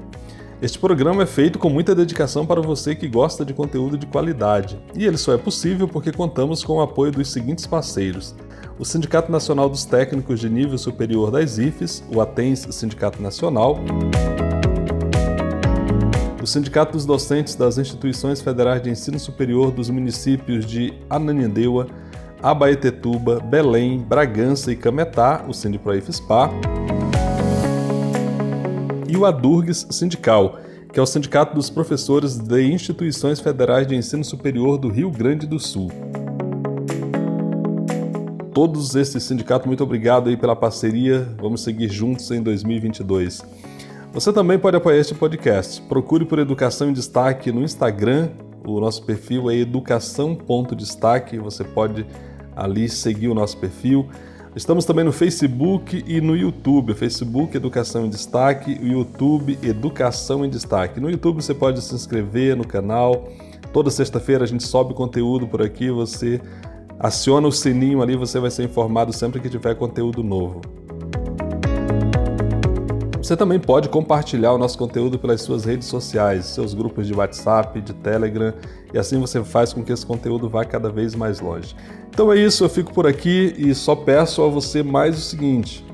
Este 0.61 0.77
programa 0.77 1.23
é 1.23 1.25
feito 1.25 1.57
com 1.57 1.69
muita 1.69 1.95
dedicação 1.95 2.45
para 2.45 2.59
você 2.59 2.93
que 2.93 3.07
gosta 3.07 3.45
de 3.45 3.53
conteúdo 3.53 3.97
de 3.97 4.05
qualidade. 4.05 4.77
E 4.93 5.05
ele 5.05 5.17
só 5.17 5.33
é 5.33 5.37
possível 5.37 5.87
porque 5.87 6.11
contamos 6.11 6.65
com 6.65 6.73
o 6.73 6.81
apoio 6.81 7.13
dos 7.13 7.31
seguintes 7.31 7.65
parceiros: 7.65 8.35
o 8.79 8.85
Sindicato 8.85 9.29
Nacional 9.29 9.67
dos 9.67 9.83
Técnicos 9.83 10.39
de 10.39 10.49
Nível 10.49 10.77
Superior 10.77 11.29
das 11.29 11.57
IFES, 11.57 12.01
o 12.15 12.21
ATENS 12.21 12.65
Sindicato 12.71 13.21
Nacional, 13.21 13.77
o 16.41 16.47
Sindicato 16.47 16.93
dos 16.93 17.05
Docentes 17.05 17.55
das 17.55 17.77
Instituições 17.77 18.41
Federais 18.41 18.81
de 18.81 18.89
Ensino 18.89 19.19
Superior 19.19 19.69
dos 19.69 19.89
municípios 19.89 20.65
de 20.65 20.93
Ananindeua, 21.09 21.87
Abaetetuba, 22.41 23.41
Belém, 23.41 23.99
Bragança 23.99 24.71
e 24.71 24.77
Cametá, 24.77 25.43
o 25.45 25.53
Sindiproifespa, 25.53 26.49
e 29.09 29.17
o 29.17 29.25
Adurgs 29.25 29.87
Sindical, 29.91 30.57
que 30.93 30.97
é 31.01 31.03
o 31.03 31.05
Sindicato 31.05 31.53
dos 31.53 31.69
Professores 31.69 32.37
de 32.37 32.63
Instituições 32.63 33.41
Federais 33.41 33.85
de 33.85 33.93
Ensino 33.93 34.23
Superior 34.23 34.77
do 34.77 34.87
Rio 34.87 35.11
Grande 35.11 35.45
do 35.45 35.59
Sul 35.59 35.91
todos 38.53 38.95
esses 38.95 39.23
sindicatos, 39.23 39.67
muito 39.67 39.83
obrigado 39.83 40.29
aí 40.29 40.37
pela 40.37 40.55
parceria. 40.55 41.27
Vamos 41.39 41.61
seguir 41.61 41.89
juntos 41.89 42.29
em 42.31 42.41
2022. 42.41 43.43
Você 44.11 44.33
também 44.33 44.57
pode 44.57 44.75
apoiar 44.75 44.97
este 44.97 45.13
podcast. 45.13 45.81
Procure 45.83 46.25
por 46.25 46.39
Educação 46.39 46.89
em 46.89 46.93
Destaque 46.93 47.51
no 47.51 47.61
Instagram. 47.61 48.29
O 48.65 48.79
nosso 48.79 49.03
perfil 49.03 49.49
é 49.49 49.55
educação.destaque. 49.55 51.37
Você 51.37 51.63
pode 51.63 52.05
ali 52.55 52.89
seguir 52.89 53.27
o 53.27 53.33
nosso 53.33 53.57
perfil. 53.57 54.09
Estamos 54.55 54.83
também 54.83 55.05
no 55.05 55.11
Facebook 55.11 56.03
e 56.07 56.19
no 56.19 56.35
YouTube. 56.35 56.93
Facebook 56.95 57.55
Educação 57.55 58.05
em 58.05 58.09
Destaque, 58.09 58.77
YouTube 58.81 59.57
Educação 59.61 60.43
em 60.43 60.49
Destaque. 60.49 60.99
No 60.99 61.09
YouTube 61.09 61.41
você 61.41 61.53
pode 61.53 61.81
se 61.81 61.93
inscrever 61.93 62.57
no 62.57 62.65
canal. 62.65 63.29
Toda 63.71 63.91
sexta-feira 63.91 64.43
a 64.43 64.47
gente 64.47 64.63
sobe 64.63 64.95
conteúdo 64.95 65.47
por 65.47 65.61
aqui. 65.61 65.91
Você 65.91 66.41
Aciona 66.99 67.47
o 67.47 67.51
sininho 67.51 68.01
ali, 68.01 68.17
você 68.17 68.41
vai 68.41 68.51
ser 68.51 68.63
informado 68.63 69.13
sempre 69.13 69.39
que 69.39 69.49
tiver 69.49 69.73
conteúdo 69.73 70.21
novo. 70.21 70.59
Você 73.17 73.37
também 73.37 73.57
pode 73.57 73.87
compartilhar 73.87 74.51
o 74.51 74.57
nosso 74.57 74.77
conteúdo 74.77 75.17
pelas 75.17 75.41
suas 75.41 75.63
redes 75.63 75.87
sociais, 75.87 76.45
seus 76.47 76.73
grupos 76.73 77.07
de 77.07 77.13
WhatsApp, 77.13 77.79
de 77.79 77.93
Telegram, 77.93 78.53
e 78.93 78.97
assim 78.97 79.17
você 79.17 79.41
faz 79.41 79.71
com 79.71 79.81
que 79.81 79.93
esse 79.93 80.05
conteúdo 80.05 80.49
vá 80.49 80.65
cada 80.65 80.89
vez 80.89 81.15
mais 81.15 81.39
longe. 81.39 81.73
Então 82.09 82.33
é 82.33 82.37
isso, 82.37 82.65
eu 82.65 82.69
fico 82.69 82.93
por 82.93 83.07
aqui 83.07 83.53
e 83.57 83.73
só 83.73 83.95
peço 83.95 84.41
a 84.43 84.49
você 84.49 84.83
mais 84.83 85.17
o 85.17 85.21
seguinte: 85.21 85.85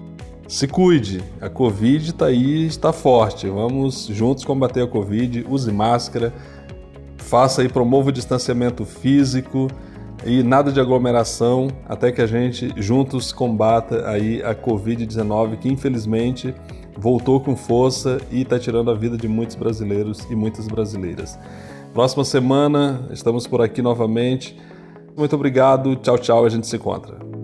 se 0.47 0.67
cuide, 0.67 1.23
a 1.39 1.49
Covid 1.49 2.09
está 2.09 2.27
aí, 2.27 2.65
está 2.65 2.91
forte. 2.91 3.47
Vamos 3.47 4.07
juntos 4.07 4.43
combater 4.43 4.81
a 4.81 4.87
Covid, 4.87 5.45
use 5.47 5.71
máscara, 5.71 6.33
faça 7.17 7.63
e 7.63 7.69
promova 7.69 8.09
o 8.09 8.11
distanciamento 8.11 8.85
físico 8.85 9.67
e 10.25 10.41
nada 10.41 10.71
de 10.71 10.79
aglomeração 10.79 11.67
até 11.87 12.11
que 12.11 12.21
a 12.21 12.25
gente 12.25 12.73
juntos 12.77 13.31
combata 13.31 14.09
aí 14.09 14.41
a 14.43 14.55
Covid-19 14.55 15.57
que 15.57 15.69
infelizmente 15.69 16.53
voltou 16.97 17.39
com 17.39 17.55
força 17.55 18.19
e 18.31 18.41
está 18.41 18.57
tirando 18.57 18.89
a 18.89 18.95
vida 18.95 19.17
de 19.17 19.27
muitos 19.27 19.55
brasileiros 19.55 20.25
e 20.29 20.35
muitas 20.35 20.67
brasileiras. 20.67 21.37
Próxima 21.93 22.25
semana 22.25 23.07
estamos 23.11 23.45
por 23.45 23.61
aqui 23.61 23.81
novamente. 23.81 24.57
Muito 25.15 25.35
obrigado, 25.35 25.95
tchau, 25.97 26.17
tchau, 26.17 26.45
a 26.45 26.49
gente 26.49 26.67
se 26.67 26.75
encontra. 26.75 27.34